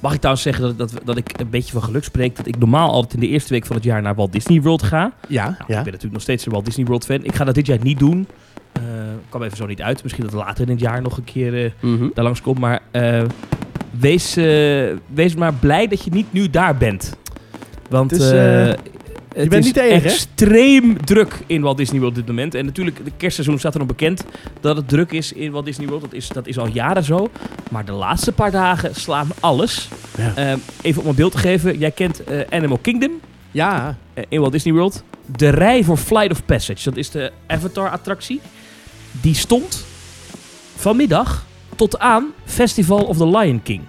Mag 0.00 0.12
ik 0.12 0.18
trouwens 0.18 0.44
zeggen 0.44 0.64
dat, 0.76 0.78
dat, 0.78 1.00
dat 1.04 1.16
ik 1.16 1.40
een 1.40 1.50
beetje 1.50 1.72
van 1.72 1.82
geluk 1.82 2.04
spreek? 2.04 2.36
Dat 2.36 2.46
ik 2.46 2.58
normaal 2.58 2.90
altijd 2.90 3.14
in 3.14 3.20
de 3.20 3.28
eerste 3.28 3.52
week 3.52 3.66
van 3.66 3.76
het 3.76 3.84
jaar 3.84 4.02
naar 4.02 4.14
Walt 4.14 4.32
Disney 4.32 4.62
World 4.62 4.82
ga. 4.82 5.12
Ja, 5.28 5.42
Nou, 5.44 5.54
Ik 5.58 5.66
ben 5.66 5.76
natuurlijk 5.84 6.12
nog 6.12 6.22
steeds 6.22 6.46
een 6.46 6.52
Walt 6.52 6.64
Disney 6.64 6.86
World 6.86 7.04
fan. 7.04 7.24
Ik 7.24 7.34
ga 7.34 7.44
dat 7.44 7.54
dit 7.54 7.66
jaar 7.66 7.78
niet 7.82 7.98
doen. 7.98 8.26
Eh 8.72 8.82
kwam 9.28 9.42
even 9.42 9.56
zo 9.56 9.66
niet 9.66 9.82
uit. 9.82 10.02
Misschien 10.02 10.24
dat 10.24 10.32
later 10.32 10.64
in 10.64 10.70
het 10.70 10.80
jaar 10.80 11.02
nog 11.02 11.16
een 11.16 11.24
keer 11.24 11.64
eh, 11.64 11.70
Mhm. 11.80 12.08
daar 12.14 12.24
langs 12.24 12.42
komt. 12.42 12.58
Maar 12.58 12.80
eh, 12.90 13.22
wees, 14.00 14.34
wees 15.14 15.34
maar 15.36 15.54
blij 15.54 15.86
dat 15.88 16.04
je 16.04 16.10
niet 16.10 16.32
nu 16.32 16.50
daar 16.50 16.76
bent. 16.76 17.16
Want 17.90 18.12
het 19.40 19.48
bent 19.48 19.64
is 19.64 19.64
niet 19.64 19.74
de 19.74 19.82
enige, 19.82 20.06
hè? 20.06 20.12
extreem 20.12 21.04
druk 21.04 21.38
in 21.46 21.62
Walt 21.62 21.76
Disney 21.76 22.00
World 22.00 22.18
op 22.18 22.26
dit 22.26 22.34
moment. 22.34 22.54
En 22.54 22.64
natuurlijk, 22.64 23.04
de 23.04 23.12
kerstseizoen 23.16 23.58
staat 23.58 23.72
er 23.72 23.78
nog 23.78 23.88
bekend 23.88 24.24
dat 24.60 24.76
het 24.76 24.88
druk 24.88 25.12
is 25.12 25.32
in 25.32 25.50
Walt 25.50 25.64
Disney 25.64 25.86
World. 25.86 26.02
Dat 26.02 26.12
is, 26.12 26.28
dat 26.28 26.46
is 26.46 26.58
al 26.58 26.66
jaren 26.66 27.04
zo. 27.04 27.30
Maar 27.70 27.84
de 27.84 27.92
laatste 27.92 28.32
paar 28.32 28.50
dagen 28.50 28.94
slaan 28.94 29.28
alles. 29.40 29.88
Ja. 30.16 30.32
Eh, 30.34 30.58
even 30.82 31.02
om 31.02 31.08
een 31.08 31.14
beeld 31.14 31.32
te 31.32 31.38
geven. 31.38 31.78
Jij 31.78 31.90
kent 31.90 32.24
eh, 32.24 32.40
Animal 32.50 32.78
Kingdom 32.78 33.12
Ja, 33.50 33.96
eh, 34.14 34.24
in 34.28 34.40
Walt 34.40 34.52
Disney 34.52 34.74
World. 34.74 35.02
De 35.36 35.48
rij 35.48 35.84
voor 35.84 35.96
Flight 35.96 36.30
of 36.30 36.44
Passage, 36.44 36.84
dat 36.84 36.96
is 36.96 37.10
de 37.10 37.32
Avatar-attractie. 37.46 38.40
Die 39.20 39.34
stond 39.34 39.84
vanmiddag 40.76 41.46
tot 41.76 41.98
aan 41.98 42.26
Festival 42.44 43.04
of 43.04 43.16
the 43.16 43.28
Lion 43.28 43.62
King. 43.62 43.82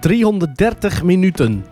330 0.00 1.02
minuten. 1.02 1.64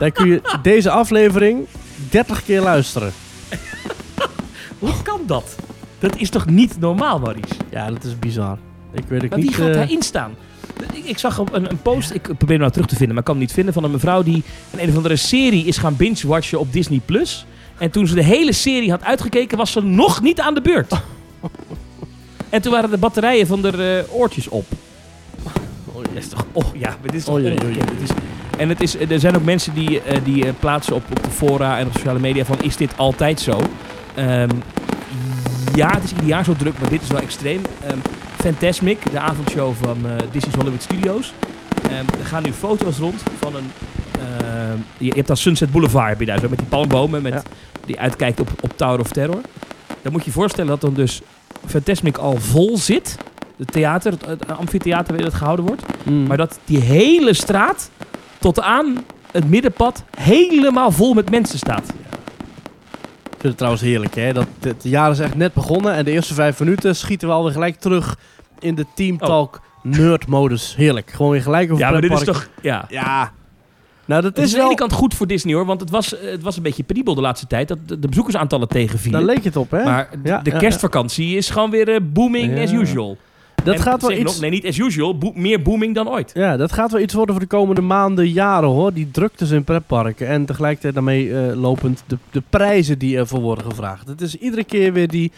Daar 0.00 0.10
kun 0.10 0.26
je 0.26 0.40
deze 0.62 0.90
aflevering 0.90 1.66
30 2.10 2.44
keer 2.44 2.60
luisteren. 2.60 3.12
Hoe 4.78 5.02
kan 5.02 5.20
dat? 5.26 5.56
Dat 5.98 6.16
is 6.16 6.30
toch 6.30 6.46
niet 6.46 6.80
normaal, 6.80 7.18
Maurice? 7.18 7.54
Ja, 7.70 7.90
dat 7.90 8.04
is 8.04 8.18
bizar. 8.18 8.58
Ik 8.92 9.04
weet 9.08 9.24
ook 9.24 9.30
Maar 9.30 9.38
niet... 9.38 9.48
wie 9.48 9.56
gaat 9.56 9.68
eh, 9.68 9.74
daarin 9.74 10.02
staan? 10.02 10.34
Ik, 10.92 11.04
ik 11.04 11.18
zag 11.18 11.38
een, 11.38 11.70
een 11.70 11.82
post, 11.82 12.10
ik 12.10 12.22
probeer 12.22 12.48
hem 12.48 12.58
nou 12.58 12.70
terug 12.72 12.86
te 12.86 12.96
vinden, 12.96 13.08
maar 13.08 13.18
ik 13.18 13.24
kan 13.24 13.34
hem 13.34 13.44
niet 13.44 13.52
vinden, 13.52 13.74
van 13.74 13.84
een 13.84 13.90
mevrouw 13.90 14.22
die 14.22 14.42
een, 14.70 14.82
een 14.82 14.88
of 14.88 14.96
andere 14.96 15.16
serie 15.16 15.64
is 15.64 15.76
gaan 15.76 15.96
binge-watchen 15.96 16.58
op 16.58 16.72
Disney+. 16.72 17.00
Plus. 17.04 17.46
En 17.78 17.90
toen 17.90 18.06
ze 18.06 18.14
de 18.14 18.24
hele 18.24 18.52
serie 18.52 18.90
had 18.90 19.04
uitgekeken, 19.04 19.58
was 19.58 19.72
ze 19.72 19.80
nog 19.82 20.22
niet 20.22 20.40
aan 20.40 20.54
de 20.54 20.60
beurt. 20.60 20.92
en 22.48 22.62
toen 22.62 22.72
waren 22.72 22.90
de 22.90 22.98
batterijen 22.98 23.46
van 23.46 23.62
de 23.62 24.04
eh, 24.08 24.14
oortjes 24.14 24.48
op. 24.48 24.66
oh, 25.92 25.94
Dat 25.94 26.04
is 26.14 26.28
toch, 26.28 26.46
oh 26.52 26.64
ja, 26.74 26.96
dit 27.02 27.14
is 27.14 27.24
toch 27.24 27.34
Oh, 27.34 27.40
jee, 27.40 27.54
jee, 27.54 27.66
ongekend. 27.66 28.12
En 28.60 28.68
het 28.68 28.80
is, 28.80 28.96
er 28.98 29.20
zijn 29.20 29.36
ook 29.36 29.44
mensen 29.44 29.74
die, 29.74 30.00
eh, 30.02 30.18
die 30.24 30.46
eh, 30.46 30.52
plaatsen 30.58 30.94
op, 30.94 31.02
op 31.10 31.22
de 31.24 31.30
fora 31.30 31.78
en 31.78 31.86
op 31.86 31.92
sociale 31.92 32.18
media 32.18 32.44
van, 32.44 32.62
is 32.62 32.76
dit 32.76 32.92
altijd 32.96 33.40
zo? 33.40 33.60
Ehm, 34.14 34.48
ja, 35.74 35.90
het 35.94 36.04
is 36.04 36.10
ieder 36.10 36.26
jaar 36.26 36.44
zo 36.44 36.54
druk, 36.58 36.78
maar 36.80 36.88
dit 36.90 37.02
is 37.02 37.08
wel 37.08 37.20
extreem. 37.20 37.60
Ehm 37.86 37.98
Fantasmic, 38.40 39.10
de 39.12 39.18
avondshow 39.18 39.72
van 39.82 39.96
eh, 40.04 40.12
Disney's 40.32 40.54
Hollywood 40.56 40.82
Studios. 40.82 41.32
Ehm, 41.82 42.20
er 42.20 42.26
gaan 42.26 42.42
nu 42.42 42.52
foto's 42.52 42.98
rond 42.98 43.22
van 43.40 43.54
een... 43.56 43.70
je, 44.98 45.04
je 45.04 45.12
hebt 45.14 45.26
dan 45.26 45.36
Sunset 45.36 45.70
Boulevard, 45.70 46.08
heb 46.08 46.20
je 46.20 46.26
daar 46.26 46.38
zo, 46.38 46.48
met 46.48 46.58
die 46.58 46.66
palmbomen, 46.68 47.22
met, 47.22 47.32
Ja. 47.32 47.42
die 47.86 47.98
uitkijkt 48.00 48.40
op, 48.40 48.50
op 48.60 48.76
Tower 48.76 49.00
of 49.00 49.08
Terror. 49.08 49.40
Dan 50.02 50.12
moet 50.12 50.20
je 50.20 50.26
je 50.26 50.36
voorstellen 50.36 50.70
dat 50.70 50.80
dan 50.80 50.94
dus 50.94 51.20
Fantasmic 51.66 52.16
al 52.16 52.36
vol 52.38 52.76
zit. 52.78 53.16
Het 53.56 53.72
theater, 53.72 54.12
het, 54.12 54.24
het 54.26 54.56
amfitheater 54.56 55.06
waarin 55.06 55.24
het 55.26 55.34
gehouden 55.34 55.64
wordt. 55.66 55.82
mm. 56.04 56.26
Maar 56.26 56.36
dat 56.36 56.58
die 56.64 56.80
hele 56.80 57.34
straat 57.34 57.90
tot 58.40 58.60
aan 58.60 58.96
het 59.32 59.48
middenpad 59.50 60.04
helemaal 60.18 60.90
vol 60.90 61.14
met 61.14 61.30
mensen 61.30 61.58
staat. 61.58 61.88
Ik 63.24 63.36
vind 63.36 63.42
het 63.42 63.56
trouwens 63.56 63.82
heerlijk, 63.82 64.14
hè. 64.14 64.32
Dat, 64.32 64.46
het 64.60 64.82
jaar 64.82 65.10
is 65.10 65.18
echt 65.18 65.34
net 65.34 65.52
begonnen. 65.54 65.94
En 65.94 66.04
de 66.04 66.10
eerste 66.10 66.34
vijf 66.34 66.58
minuten 66.60 66.96
schieten 66.96 67.28
we 67.28 67.34
alweer 67.34 67.52
gelijk 67.52 67.76
terug 67.80 68.18
in 68.58 68.74
de 68.74 68.86
Team 68.94 69.16
Oh. 69.20 69.52
Nerd-modus. 69.82 70.76
Heerlijk. 70.76 71.10
Gewoon 71.10 71.30
weer 71.32 71.42
gelijk 71.42 71.70
over 71.72 71.84
Ja, 71.84 71.90
maar 71.90 72.00
dit 72.00 72.12
is 72.12 72.24
toch... 72.24 72.48
Ja. 72.62 72.84
Ja. 72.88 73.32
Nou, 74.04 74.22
dat 74.22 74.36
Het 74.36 74.44
is 74.44 74.44
is 74.44 74.50
aan 74.50 74.54
de 74.54 74.56
wel... 74.60 74.66
ene 74.66 74.76
kant 74.80 74.92
goed 74.92 75.14
voor 75.14 75.26
Disney 75.26 75.54
hoor, 75.54 75.66
want 75.66 75.80
het 75.80 75.90
was, 75.90 76.18
eh, 76.18 76.30
het 76.30 76.42
was 76.42 76.56
een 76.56 76.62
beetje 76.62 76.82
penibel 76.82 77.14
de 77.14 77.20
laatste 77.20 77.46
tijd 77.46 77.68
dat 77.68 77.78
de, 77.86 78.08
bezoekersaantallen 78.08 78.68
Daar 78.68 78.76
tegenvielen. 78.78 79.24
leek 79.24 79.44
het 79.44 79.56
op, 79.56 79.70
hè. 79.70 79.84
Maar 79.84 80.08
Ja, 80.24 80.38
de 80.38 80.50
ja, 80.50 80.58
kerstvakantie 80.58 81.36
is 81.36 81.50
gewoon 81.50 81.70
weer 81.70 81.88
eh, 81.88 82.00
booming 82.02 82.60
as 82.62 82.72
usual. 82.72 83.16
Dat 83.64 83.74
En 83.74 83.80
gaat 83.80 84.00
wel 84.02 84.12
iets... 84.12 84.22
nog, 84.22 84.40
nee, 84.40 84.50
niet 84.50 84.66
as 84.66 84.78
usual, 84.78 85.18
bo- 85.18 85.32
meer 85.34 85.62
booming 85.62 85.94
dan 85.94 86.08
ooit. 86.08 86.30
Ja, 86.34 86.56
dat 86.56 86.72
gaat 86.72 86.90
wel 86.92 87.00
iets 87.00 87.14
worden 87.14 87.34
voor 87.34 87.44
de 87.44 87.50
komende 87.56 87.80
maanden, 87.80 88.28
jaren 88.28 88.68
hoor. 88.68 88.92
Die 88.92 89.10
druktes 89.10 89.50
in 89.50 89.64
pretparken. 89.64 90.26
En 90.28 90.44
tegelijkertijd 90.46 90.94
daarmee 90.94 91.38
eh, 91.38 91.56
lopend 91.60 92.02
de, 92.06 92.18
de 92.30 92.42
prijzen 92.50 92.98
die 92.98 93.16
ervoor 93.16 93.40
worden 93.40 93.64
gevraagd. 93.64 94.08
Het 94.08 94.20
is 94.20 94.34
iedere 94.36 94.64
keer 94.64 94.92
weer 94.92 95.08
die, 95.08 95.32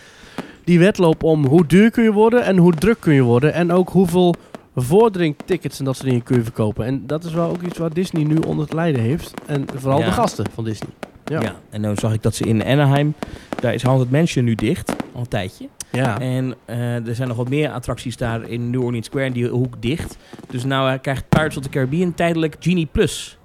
die 0.64 0.78
wedloop 0.78 1.22
om 1.22 1.46
hoe 1.46 1.66
duur 1.66 1.90
kun 1.90 2.02
je 2.04 2.12
worden 2.12 2.44
en 2.44 2.56
hoe 2.56 2.72
druk 2.74 3.00
kun 3.00 3.14
je 3.14 3.22
worden. 3.22 3.52
En 3.54 3.72
ook 3.72 3.88
hoeveel 3.88 4.34
vordringtickets 4.76 5.78
en 5.78 5.84
dat 5.84 5.94
soort 5.96 6.06
dingen 6.08 6.22
kun 6.22 6.36
je 6.36 6.42
verkopen. 6.42 6.84
En 6.84 7.02
dat 7.06 7.24
is 7.24 7.32
wel 7.32 7.48
ook 7.50 7.62
iets 7.62 7.78
waar 7.78 7.92
Disney 7.92 8.24
nu 8.24 8.36
onder 8.46 8.64
het 8.64 8.74
lijden 8.74 9.00
heeft. 9.00 9.34
En 9.46 9.66
vooral 9.74 9.98
Ja. 9.98 10.04
de 10.04 10.10
gasten 10.12 10.46
van 10.54 10.64
Disney. 10.64 10.90
Ja. 11.24 11.40
Ja. 11.40 11.54
En 11.70 11.80
nu 11.80 11.94
zag 11.96 12.12
ik 12.12 12.22
dat 12.22 12.34
ze 12.34 12.44
in 12.44 12.64
Anaheim, 12.64 13.14
daar 13.60 13.74
is 13.74 13.82
Haunted 13.82 14.10
Mansion 14.10 14.44
nu 14.44 14.54
dicht, 14.54 14.92
al 15.14 15.20
een 15.20 15.28
tijdje. 15.28 15.68
Ja. 15.92 16.20
En 16.20 16.54
eh, 16.64 17.06
er 17.06 17.14
zijn 17.14 17.28
nog 17.28 17.36
wat 17.36 17.48
meer 17.48 17.70
attracties 17.70 18.16
daar 18.16 18.42
in 18.48 18.70
New 18.70 18.84
Orleans 18.84 19.06
Square 19.06 19.24
en 19.26 19.32
die 19.32 19.46
hoek 19.48 19.82
dicht. 19.82 20.16
Dus 20.50 20.64
nou 20.64 20.92
eh, 20.92 21.00
krijgt 21.00 21.28
Pirates 21.28 21.56
of 21.56 21.62
the 21.62 21.68
Caribbean 21.68 22.14
tijdelijk 22.14 22.56
Genie 22.60 22.88
Plus. 22.92 23.38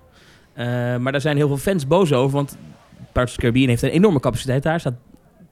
Eh, 0.53 0.65
maar 0.97 1.11
daar 1.11 1.21
zijn 1.21 1.37
heel 1.37 1.47
veel 1.47 1.57
fans 1.57 1.87
boos 1.87 2.13
over, 2.13 2.35
want 2.35 2.57
Pirates 3.11 3.23
of 3.23 3.31
the 3.33 3.39
Caribbean 3.39 3.67
heeft 3.69 3.81
een 3.83 3.89
enorme 3.89 4.19
capaciteit 4.19 4.63
daar. 4.63 4.79
Staat, 4.79 4.93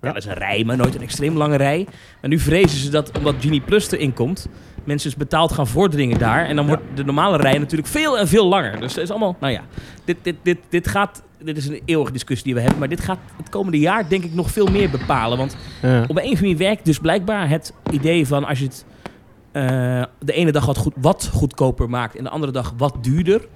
ja. 0.01 0.07
Dat 0.07 0.17
is 0.17 0.25
een 0.25 0.33
rij, 0.33 0.63
maar 0.63 0.77
nooit 0.77 0.95
een 0.95 1.01
extreem 1.01 1.37
lange 1.37 1.55
rij. 1.55 1.87
Maar 2.21 2.29
nu 2.29 2.39
vrezen 2.39 2.79
ze 2.79 2.89
dat, 2.89 3.17
omdat 3.17 3.35
Genie 3.39 3.61
Plus 3.61 3.91
erin 3.91 4.13
komt, 4.13 4.47
mensen 4.83 5.09
dus 5.09 5.17
betaald 5.19 5.51
gaan 5.51 5.67
voordringen 5.67 6.19
daar. 6.19 6.45
En 6.45 6.55
dan 6.55 6.65
Ja. 6.65 6.71
wordt 6.71 6.83
de 6.97 7.03
normale 7.03 7.37
rij 7.37 7.57
natuurlijk 7.57 7.89
veel 7.89 8.17
en 8.19 8.27
veel 8.27 8.47
langer. 8.47 8.79
Dus 8.79 8.93
het 8.95 9.03
is 9.03 9.09
allemaal, 9.09 9.35
nou 9.39 9.53
ja, 9.53 9.61
dit, 10.05 10.17
dit, 10.21 10.35
dit, 10.43 10.57
dit 10.69 10.87
gaat 10.87 11.23
dit 11.45 11.57
is 11.57 11.67
een 11.67 11.81
eeuwige 11.85 12.11
discussie 12.11 12.45
die 12.45 12.53
we 12.53 12.59
hebben, 12.61 12.79
maar 12.79 12.87
dit 12.89 13.01
gaat 13.01 13.17
het 13.37 13.49
komende 13.49 13.79
jaar 13.79 14.09
denk 14.09 14.23
ik 14.23 14.33
nog 14.33 14.51
veel 14.51 14.67
meer 14.67 14.89
bepalen. 14.89 15.37
Want 15.37 15.55
Ja. 15.81 15.89
op 16.01 16.09
een 16.09 16.15
of 16.15 16.17
andere 16.17 16.41
manier 16.41 16.57
werkt 16.57 16.85
dus 16.85 16.99
blijkbaar 16.99 17.49
het 17.49 17.73
idee 17.91 18.27
van 18.27 18.43
als 18.45 18.59
je 18.59 18.65
het 18.65 18.85
eh, 19.51 20.03
de 20.19 20.33
ene 20.33 20.51
dag 20.51 20.65
wat, 20.65 20.77
goed, 20.77 20.93
wat 21.01 21.29
goedkoper 21.33 21.89
maakt 21.89 22.15
en 22.15 22.23
de 22.23 22.29
andere 22.29 22.51
dag 22.51 22.73
wat 22.77 22.95
duurder. 23.01 23.47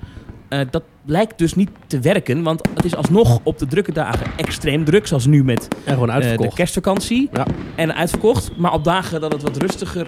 eh, 0.49 0.59
dat 0.71 0.83
lijkt 1.05 1.37
dus 1.37 1.55
niet 1.55 1.69
te 1.87 1.99
werken, 1.99 2.43
want 2.43 2.61
het 2.75 2.85
is 2.85 2.95
alsnog 2.95 3.39
op 3.43 3.59
de 3.59 3.67
drukke 3.67 3.91
dagen 3.91 4.27
extreem 4.37 4.83
druk, 4.83 5.07
zoals 5.07 5.25
nu 5.25 5.43
met 5.43 5.67
En 5.85 5.93
gewoon 5.93 6.09
eh, 6.09 6.15
de 6.15 6.21
uitverkocht. 6.21 6.55
kerstvakantie. 6.55 7.29
Ja. 7.33 7.45
En 7.75 7.95
uitverkocht. 7.95 8.57
Maar 8.57 8.73
op 8.73 8.83
dagen 8.83 9.21
dat 9.21 9.31
het 9.31 9.41
wat 9.41 9.57
rustiger 9.57 10.07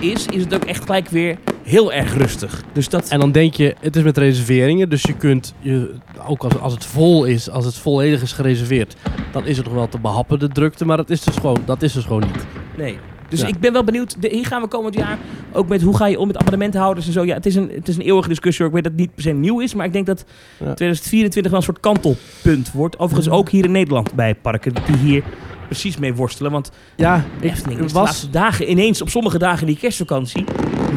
is, 0.00 0.26
is 0.26 0.42
het 0.42 0.54
ook 0.54 0.64
echt 0.64 0.84
gelijk 0.84 1.08
weer 1.08 1.36
heel 1.62 1.92
erg 1.92 2.16
rustig. 2.16 2.62
Dus 2.72 2.88
dat... 2.88 3.08
En 3.08 3.20
dan 3.20 3.32
denk 3.32 3.54
je, 3.54 3.74
het 3.80 3.96
is 3.96 4.02
met 4.02 4.18
reserveringen, 4.18 4.88
dus 4.88 5.02
je 5.02 5.12
kunt, 5.16 5.54
je, 5.60 5.94
ook 6.26 6.44
als, 6.44 6.58
als 6.58 6.72
het 6.72 6.84
vol 6.84 7.24
is, 7.24 7.50
als 7.50 7.64
het 7.64 7.74
volledig 7.74 8.22
is 8.22 8.32
gereserveerd, 8.32 8.96
dan 9.32 9.46
is 9.46 9.56
het 9.56 9.66
nog 9.66 9.74
wel 9.74 9.88
te 9.88 9.98
behappen, 9.98 10.38
de 10.38 10.48
drukte, 10.48 10.84
maar 10.84 10.96
dat 10.96 11.10
is 11.10 11.20
dus 11.22 11.34
gewoon, 11.36 11.58
dat 11.64 11.82
is 11.82 11.92
dus 11.92 12.04
gewoon 12.04 12.22
niet. 12.22 12.46
Nee. 12.76 12.98
Dus 13.28 13.40
Ja. 13.40 13.46
ik 13.46 13.58
ben 13.60 13.72
wel 13.72 13.84
benieuwd. 13.84 14.22
De, 14.22 14.28
hier 14.32 14.46
gaan 14.46 14.62
we 14.62 14.68
komend 14.68 14.94
jaar 14.94 15.18
ook 15.52 15.68
met 15.68 15.82
hoe 15.82 15.96
ga 15.96 16.06
je 16.06 16.18
om 16.18 16.26
met 16.26 16.36
abonnementhouders 16.36 17.06
en 17.06 17.12
zo. 17.12 17.24
Ja, 17.24 17.34
het 17.34 17.46
is 17.46 17.54
een, 17.54 17.70
het 17.74 17.88
is 17.88 17.96
een 17.96 18.02
eeuwige 18.02 18.28
discussie. 18.28 18.64
hoor. 18.66 18.76
Ik 18.76 18.82
weet 18.82 18.92
dat 18.92 18.92
het 18.92 19.00
niet 19.00 19.14
per 19.14 19.22
se 19.24 19.30
nieuw 19.40 19.60
is, 19.60 19.74
maar 19.74 19.86
ik 19.86 19.92
denk 19.92 20.06
dat 20.06 20.24
Ja. 20.58 20.74
2024 20.74 21.50
wel 21.52 21.60
een 21.60 21.66
soort 21.66 21.80
kantelpunt 21.80 22.72
wordt. 22.72 22.98
Overigens 22.98 23.34
ook 23.34 23.48
hier 23.48 23.64
in 23.64 23.70
Nederland 23.72 24.14
bij 24.14 24.34
parken 24.34 24.72
die 24.86 24.96
hier 24.96 25.22
precies 25.70 25.96
mee 25.96 26.14
worstelen. 26.14 26.52
Want 26.52 26.70
Ja, 26.96 27.24
ik 27.40 27.50
Efteling 27.50 27.80
is 27.80 27.86
de 27.86 27.98
was, 27.98 28.06
laatste 28.06 28.30
dagen 28.30 28.70
ineens 28.70 29.02
op 29.02 29.08
sommige 29.08 29.38
dagen 29.38 29.60
in 29.60 29.66
die 29.66 29.78
kerstvakantie 29.78 30.44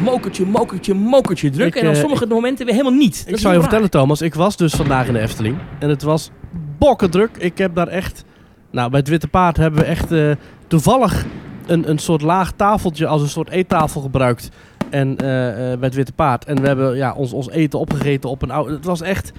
mokertje, 0.02 0.46
mokertje, 0.46 0.94
mokertje 0.94 1.50
druk. 1.50 1.74
Ik, 1.74 1.82
en 1.82 1.88
op 1.88 1.94
eh, 1.94 2.00
sommige 2.00 2.26
momenten 2.26 2.66
weer 2.66 2.74
helemaal 2.74 2.98
niet. 2.98 3.24
Dat 3.24 3.34
ik 3.34 3.38
zou 3.38 3.52
je 3.54 3.60
raar. 3.60 3.68
vertellen 3.68 3.90
Thomas, 3.90 4.22
ik 4.22 4.34
was 4.34 4.56
dus 4.56 4.74
vandaag 4.74 5.06
in 5.06 5.12
de 5.12 5.18
Efteling 5.18 5.58
en 5.78 5.88
het 5.88 6.02
was 6.02 6.30
bokkendruk. 6.78 7.36
Ik 7.38 7.58
heb 7.58 7.74
daar 7.74 7.88
echt, 7.88 8.24
nou 8.70 8.90
bij 8.90 8.98
het 9.00 9.08
Witte 9.08 9.28
Paard 9.28 9.56
hebben 9.56 9.80
we 9.80 9.86
echt 9.86 10.12
eh, 10.12 10.30
toevallig 10.66 11.24
een, 11.66 11.90
een 11.90 11.98
soort 11.98 12.22
laag 12.22 12.52
tafeltje 12.52 13.06
als 13.06 13.22
een 13.22 13.28
soort 13.28 13.50
eettafel 13.50 14.00
gebruikt. 14.00 14.48
En 14.90 15.10
eh, 15.10 15.26
bij 15.54 15.78
het 15.80 15.94
Witte 15.94 16.12
Paard. 16.12 16.44
En 16.44 16.60
we 16.60 16.66
hebben 16.66 16.96
ja, 16.96 17.12
ons, 17.12 17.32
ons 17.32 17.50
eten 17.50 17.78
opgegeten 17.78 18.30
op 18.30 18.42
een 18.42 18.50
oude. 18.50 18.72
Het 18.72 18.84
was 18.84 19.00
echt. 19.00 19.32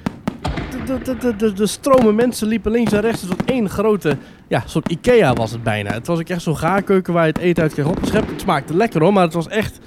De, 0.86 1.18
de, 1.20 1.36
de, 1.36 1.54
de, 1.54 1.68
stromen 1.68 2.16
mensen 2.16 2.48
liepen 2.48 2.72
links 2.72 2.92
en 2.92 3.02
rechts. 3.02 3.22
Het 3.22 3.30
was 3.30 3.46
één 3.46 3.70
grote. 3.70 4.18
Ja, 4.48 4.64
soort 4.66 4.92
Ikea 4.92 5.34
was 5.34 5.52
het 5.52 5.64
bijna. 5.64 5.92
Het 5.92 6.08
was 6.08 6.20
ook 6.20 6.30
echt 6.30 6.42
zo'n 6.42 6.58
gaarkeuken 6.58 7.14
waar 7.14 7.26
je 7.26 7.32
het 7.32 7.42
eten 7.42 7.64
uit 7.64 7.74
kreeg 7.74 7.86
opgeschept. 7.86 8.30
Het 8.30 8.42
smaakte 8.42 8.76
lekker 8.76 9.02
hoor, 9.02 9.14
maar 9.14 9.24
het 9.24 9.34
was 9.34 9.48
echt 9.48 9.80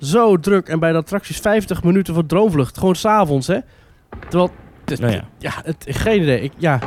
zo 0.00 0.38
druk. 0.38 0.68
En 0.68 0.78
bij 0.78 0.92
de 0.92 0.98
attracties 0.98 1.38
50 1.38 1.82
minuten 1.82 2.14
voor 2.14 2.26
droomvlucht. 2.26 2.78
Gewoon 2.78 2.94
s'avonds 2.94 3.46
hè. 3.46 3.58
Terwijl. 4.28 4.50
Het 4.84 5.00
Nou 5.00 5.12
ja. 5.12 5.24
ja, 5.38 5.52
het, 5.64 5.86
geen 5.88 6.22
idee. 6.22 6.40
Ik, 6.40 6.52
ja. 6.56 6.78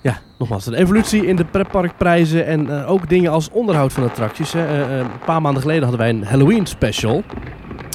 Ja, 0.00 0.18
nogmaals, 0.38 0.66
een 0.66 0.74
evolutie 0.74 1.26
in 1.26 1.36
de 1.36 1.44
pretparkprijzen 1.44 2.46
en 2.46 2.70
eh, 2.70 2.90
ook 2.90 3.08
dingen 3.08 3.30
als 3.30 3.50
onderhoud 3.50 3.92
van 3.92 4.04
attracties. 4.04 4.52
Hè. 4.52 4.66
Eh, 4.66 4.82
eh, 4.82 4.98
een 4.98 5.24
paar 5.24 5.42
maanden 5.42 5.62
geleden 5.62 5.82
hadden 5.82 6.00
wij 6.00 6.10
een 6.10 6.24
Halloween 6.24 6.66
special 6.66 7.22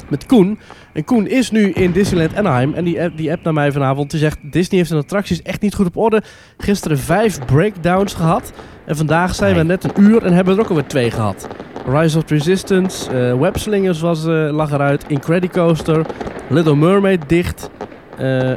met 0.08 0.26
Koen. 0.26 0.58
En 0.92 1.04
Koen 1.04 1.26
is 1.26 1.50
nu 1.50 1.70
in 1.70 1.92
Disneyland 1.92 2.36
Anaheim 2.36 2.74
en 2.74 2.84
die 2.84 3.02
app, 3.02 3.16
die 3.16 3.32
app 3.32 3.42
naar 3.44 3.52
mij 3.52 3.72
vanavond. 3.72 4.10
Die 4.10 4.20
zegt, 4.20 4.38
Disney 4.42 4.78
heeft 4.78 4.88
zijn 4.88 5.02
attracties 5.02 5.42
echt 5.42 5.60
niet 5.60 5.74
goed 5.74 5.86
op 5.86 5.96
orde. 5.96 6.22
Gisteren 6.58 6.98
vijf 6.98 7.44
breakdowns 7.44 8.14
gehad. 8.14 8.52
En 8.84 8.96
vandaag 8.96 9.34
zijn 9.34 9.56
we 9.56 9.62
net 9.62 9.84
een 9.84 10.02
uur 10.02 10.24
en 10.24 10.32
hebben 10.32 10.54
er 10.54 10.60
ook 10.60 10.68
alweer 10.68 10.86
twee 10.86 11.10
gehad. 11.10 11.48
Rise 11.86 12.18
of 12.18 12.30
Resistance, 12.30 13.10
eh 13.10 13.40
Webslingers 13.40 14.00
was, 14.00 14.26
eh, 14.26 14.48
lag 14.50 14.72
eruit, 14.72 15.04
Incredicoaster, 15.08 16.06
Little 16.48 16.76
Mermaid 16.76 17.28
dicht. 17.28 17.70
Eh, 18.16 18.26
ja, 18.46 18.46
op 18.46 18.56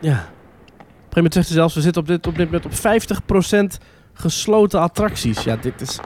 een 0.00 0.10
gegeven 0.10 1.14
moment 1.14 1.34
zegt 1.34 1.46
hij 1.46 1.56
zelfs, 1.56 1.74
we 1.74 1.80
zitten 1.80 2.02
op 2.02 2.08
dit, 2.08 2.26
op 2.26 2.36
dit 2.36 2.44
moment 2.44 2.64
op 2.64 2.74
50% 2.74 3.78
gesloten 4.14 4.80
attracties. 4.80 5.44
Ja, 5.44 5.56
dit 5.56 5.80
is... 5.80 5.98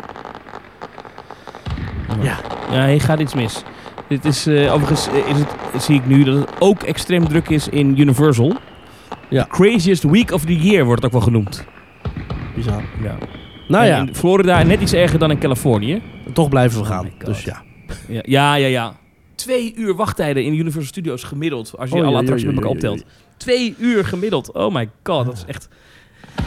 Ja. 2.20 2.37
Ja, 2.70 2.87
hier 2.87 3.00
gaat 3.00 3.20
iets 3.20 3.34
mis. 3.34 3.62
Dit 4.08 4.24
is, 4.24 4.46
eh, 4.46 4.72
overigens 4.72 5.08
eh, 5.08 5.28
is 5.30 5.38
het, 5.38 5.82
zie 5.82 5.94
ik 5.94 6.06
nu 6.06 6.24
dat 6.24 6.35
het 6.38 6.50
ook 6.59 6.83
extreem 6.83 7.28
druk 7.28 7.48
is 7.48 7.68
in 7.68 8.00
Universal. 8.00 8.52
Ja. 9.28 9.42
The 9.42 9.48
craziest 9.48 10.02
week 10.02 10.33
of 10.33 10.44
the 10.44 10.56
year 10.59 10.85
wordt 10.85 11.02
het 11.02 11.12
ook 11.12 11.18
wel 11.18 11.26
genoemd. 11.28 11.64
Bizar. 12.54 12.83
Ja. 13.02 13.16
Nou 13.68 13.83
En 13.85 13.88
ja, 13.88 13.98
In 13.98 14.14
Florida 14.14 14.62
net 14.62 14.80
iets 14.80 14.92
erger 14.92 15.18
dan 15.18 15.30
in 15.30 15.38
Californië. 15.38 16.02
toch 16.33 16.48
blijven 16.48 16.78
we 16.78 16.85
Oh 16.85 16.90
gaan. 16.90 17.11
dus 17.18 17.42
ja. 17.42 17.62
Ja, 18.09 18.22
ja, 18.24 18.54
ja. 18.54 18.66
ja. 18.66 18.96
Twee 19.35 19.74
uur 19.76 19.94
wachttijden 19.94 20.44
in 20.44 20.52
Universal 20.52 20.83
Studios 20.83 21.22
gemiddeld. 21.22 21.72
Als 21.78 21.90
je 21.90 22.02
alle 22.02 22.16
attracties 22.18 22.46
met 22.46 22.54
elkaar 22.54 22.70
optelt. 22.70 23.04
Twee 23.37 23.74
uur 23.78 24.04
gemiddeld. 24.04 24.52
Oh 24.52 24.74
my 24.74 24.88
god, 25.02 25.24
dat 25.26 25.35
is 25.37 25.44
echt... 25.46 25.68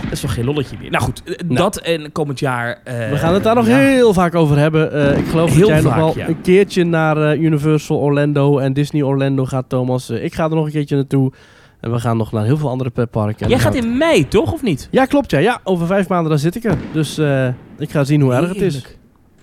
Dat 0.04 0.12
is 0.12 0.22
wel 0.22 0.32
geen 0.32 0.46
lolletje 0.46 0.76
meer. 0.82 0.92
Nou 0.92 1.04
goed, 1.04 1.24
eh, 1.24 1.36
dat 1.56 1.78
en 1.78 2.12
komend 2.12 2.40
jaar... 2.40 2.80
eh, 2.84 3.10
We 3.10 3.18
gaan 3.18 3.34
het 3.34 3.44
daar 3.44 3.56
nog 3.56 3.68
ja. 3.68 3.78
heel 3.78 4.14
vaak 4.14 4.36
over 4.36 4.58
hebben. 4.58 4.92
Eh, 4.94 5.18
ik 5.18 5.26
geloof 5.28 5.50
Heel 5.52 5.60
dat 5.60 5.68
jij 5.70 5.82
nog 5.82 5.92
vaak, 5.92 6.00
wel 6.02 6.14
ja. 6.18 6.28
een 6.28 6.42
keertje 6.42 6.84
naar 6.84 7.18
eh, 7.32 7.42
Universal 7.42 7.98
Orlando 7.98 8.58
en 8.58 8.74
Disney 8.74 9.02
Orlando 9.04 9.46
gaat, 9.46 9.66
Thomas. 9.70 10.10
Eh, 10.10 10.24
ik 10.24 10.34
ga 10.34 10.44
er 10.44 10.50
nog 10.56 10.66
een 10.66 10.72
keertje 10.72 10.96
naartoe. 10.96 11.32
En 11.80 11.92
we 11.92 12.00
gaan 12.00 12.18
nog 12.18 12.32
naar 12.32 12.44
heel 12.46 12.58
veel 12.58 12.70
andere 12.70 12.90
pretparken. 12.90 13.44
En 13.44 13.50
Jij 13.50 13.60
gaat 13.60 13.76
in 13.76 13.98
mei, 13.98 14.28
toch? 14.28 14.52
Of 14.54 14.62
niet? 14.62 14.88
Ja, 14.92 15.06
klopt 15.06 15.32
ja. 15.32 15.38
Ja, 15.40 15.60
over 15.64 15.88
vijf 15.88 16.08
maanden 16.08 16.30
dan 16.30 16.40
zit 16.40 16.56
ik 16.56 16.64
er. 16.64 16.78
Dus 16.94 17.18
eh, 17.18 17.48
ik 17.78 17.92
ga 17.92 18.04
zien 18.04 18.22
hoe 18.22 18.34
erg 18.34 18.48
het 18.48 18.62
is. 18.62 18.82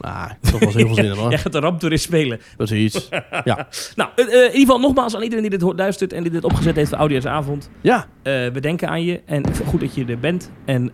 Ah, 0.01 0.31
toch 0.41 0.61
wel 0.61 0.73
heel 0.73 0.87
veel 0.87 0.95
zin 0.95 1.05
in 1.05 1.11
hoor. 1.11 1.31
Jij 1.35 1.39
gaat 1.39 1.53
de 1.53 1.59
ramptoerist 1.61 2.05
spelen. 2.05 2.41
Precies. 2.57 3.09
Nou, 3.95 4.11
eh, 4.17 4.25
eh, 4.25 4.33
in 4.33 4.35
ieder 4.45 4.51
geval 4.61 4.79
nogmaals 4.81 5.15
aan 5.17 5.23
iedereen 5.23 5.51
die 5.51 5.59
dit 5.59 5.73
luistert 5.77 6.13
en 6.13 6.23
die 6.23 6.33
dit 6.33 6.45
opgezet 6.45 6.77
heeft 6.77 6.89
voor 6.89 6.99
Oudejaarsavond. 6.99 7.71
Ja, 7.81 8.07
Eh 8.23 8.33
we 8.53 8.61
denken 8.61 8.89
aan 8.89 9.05
je 9.05 9.21
en 9.27 9.43
goed 9.67 9.81
dat 9.81 9.95
je 9.95 10.05
er 10.05 10.19
bent. 10.19 10.51
En 10.65 10.93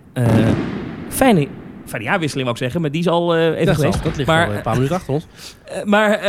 fijne, 1.09 1.49
fijne 1.87 2.05
jaarwisseling 2.05 2.47
wou 2.47 2.51
ik 2.59 2.63
zeggen, 2.63 2.81
maar 2.81 2.91
die 2.91 3.01
is 3.01 3.09
al 3.09 3.37
even 3.37 3.67
dat, 3.67 3.75
geweest. 3.75 3.97
al- 3.99 4.03
dat 4.05 4.17
ligt 4.17 4.29
Maar- 4.29 4.47
al 4.49 4.53
een 4.55 4.63
paar 4.63 4.75
minuten 4.75 4.97
achter 4.97 5.13
ons. 5.15 5.27
Maar 5.85 6.21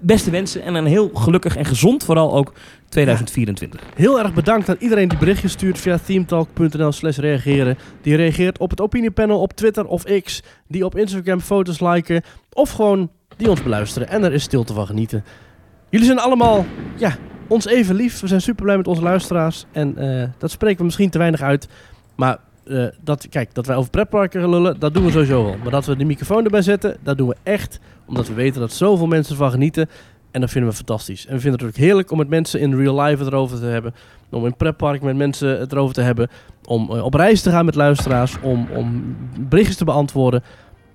beste 0.00 0.30
wensen 0.30 0.62
en 0.62 0.74
een 0.74 0.86
heel 0.86 1.10
gelukkig 1.14 1.56
en 1.56 1.64
gezond 1.64 2.04
vooral 2.04 2.34
ook 2.34 2.52
2024. 2.90 3.80
Heel 3.94 4.18
erg 4.18 4.34
bedankt 4.34 4.68
aan 4.68 4.76
iedereen 4.78 5.08
die 5.08 5.18
berichtjes 5.18 5.52
stuurt 5.52 5.78
via 5.78 5.98
themetalk.nl 6.04 6.92
slash 6.92 7.16
reageren. 7.16 7.78
Die 8.02 8.16
reageert 8.16 8.58
op 8.58 8.70
het 8.70 8.80
opiniepanel 8.80 9.40
op 9.40 9.52
Twitter 9.52 9.86
of 9.86 10.04
X. 10.22 10.42
Die 10.68 10.84
op 10.84 10.96
Instagram 10.96 11.40
foto's 11.40 11.80
liken. 11.80 12.22
Of 12.52 12.70
gewoon 12.70 13.10
die 13.36 13.50
ons 13.50 13.62
beluisteren. 13.62 14.08
En 14.08 14.24
er 14.24 14.32
is 14.32 14.42
stilte 14.42 14.72
van 14.72 14.86
genieten. 14.86 15.24
Jullie 15.88 16.06
zijn 16.06 16.18
allemaal, 16.18 16.66
ja, 16.96 17.16
ons 17.46 17.66
even 17.66 17.94
lief. 17.94 18.20
We 18.20 18.26
zijn 18.26 18.40
super 18.40 18.64
blij 18.64 18.76
met 18.76 18.86
onze 18.86 19.02
luisteraars. 19.02 19.64
En 19.72 19.96
eh, 19.96 20.28
dat 20.38 20.50
spreken 20.50 20.78
we 20.78 20.84
misschien 20.84 21.10
te 21.10 21.18
weinig 21.18 21.40
uit. 21.40 21.68
Maar 22.14 22.38
eh, 22.64 22.84
dat, 23.00 23.28
kijk, 23.28 23.54
dat 23.54 23.66
wij 23.66 23.76
over 23.76 23.90
pretparken 23.90 24.50
lullen, 24.50 24.80
dat 24.80 24.94
doen 24.94 25.04
we 25.04 25.10
sowieso 25.10 25.44
wel. 25.44 25.56
Maar 25.62 25.70
dat 25.70 25.86
we 25.86 25.96
de 25.96 26.04
microfoon 26.04 26.44
erbij 26.44 26.62
zetten, 26.62 26.96
dat 27.02 27.18
doen 27.18 27.28
we 27.28 27.36
echt. 27.42 27.80
Omdat 28.06 28.28
we 28.28 28.34
weten 28.34 28.60
dat 28.60 28.72
zoveel 28.72 29.06
mensen 29.06 29.32
ervan 29.32 29.50
genieten. 29.50 29.88
En 30.30 30.40
dat 30.40 30.50
vinden 30.50 30.70
we 30.70 30.76
fantastisch. 30.76 31.26
En 31.26 31.34
we 31.34 31.40
vinden 31.40 31.60
het 31.60 31.68
ook 31.68 31.76
heerlijk 31.76 32.10
om 32.10 32.18
met 32.18 32.28
mensen 32.28 32.60
in 32.60 32.76
real 32.76 33.00
life 33.00 33.24
het 33.24 33.32
erover 33.32 33.58
te 33.58 33.64
hebben. 33.64 33.94
Om 34.30 34.46
in 34.46 34.56
pretpark 34.56 35.02
met 35.02 35.16
mensen 35.16 35.58
het 35.58 35.72
erover 35.72 35.94
te 35.94 36.00
hebben. 36.00 36.28
Om 36.64 36.90
eh, 36.90 37.04
op 37.04 37.14
reis 37.14 37.42
te 37.42 37.50
gaan 37.50 37.64
met 37.64 37.74
luisteraars. 37.74 38.36
Om, 38.42 38.68
om 38.74 39.16
berichtjes 39.38 39.76
te 39.76 39.84
beantwoorden. 39.84 40.42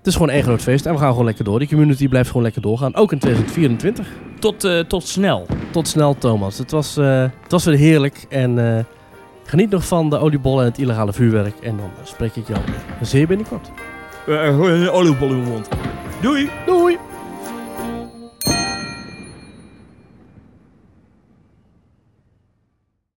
Het 0.06 0.14
is 0.14 0.20
gewoon 0.20 0.36
één 0.36 0.44
groot 0.44 0.62
feest. 0.62 0.86
En 0.86 0.94
we 0.94 1.00
gaan 1.00 1.10
gewoon 1.10 1.26
lekker 1.26 1.44
door. 1.44 1.60
Die 1.60 1.68
community 1.68 2.08
blijft 2.08 2.28
gewoon 2.28 2.44
lekker 2.44 2.62
doorgaan. 2.62 2.96
Ook 2.96 3.12
in 3.12 3.20
2024. 3.20 4.08
Tot, 4.40 4.64
eh, 4.64 4.80
tot 4.80 5.08
snel. 5.08 5.46
Tot 5.72 5.88
snel, 5.88 6.18
Thomas. 6.18 6.58
Het 6.58 6.72
was, 6.72 6.98
eh, 6.98 7.22
het 7.42 7.52
was 7.52 7.66
weer 7.66 7.78
heerlijk. 7.78 8.26
En 8.30 8.78
eh, 8.78 8.84
geniet 9.44 9.70
nog 9.70 9.88
van 9.88 10.10
de 10.10 10.18
oliebollen 10.18 10.64
en 10.64 10.70
het 10.70 10.80
illegale 10.80 11.14
vuurwerk. 11.14 11.56
En 11.60 11.78
dan 11.78 11.90
spreek 12.04 12.36
ik 12.36 12.48
jou 12.48 12.60
zeer 13.02 13.28
binnenkort. 13.28 13.72
Uh, 14.28 14.96
oliebol 14.96 15.30
in 15.30 15.38
mijn 15.38 15.50
mond. 15.50 15.70
Doei! 16.22 16.50
Doei! 16.66 16.98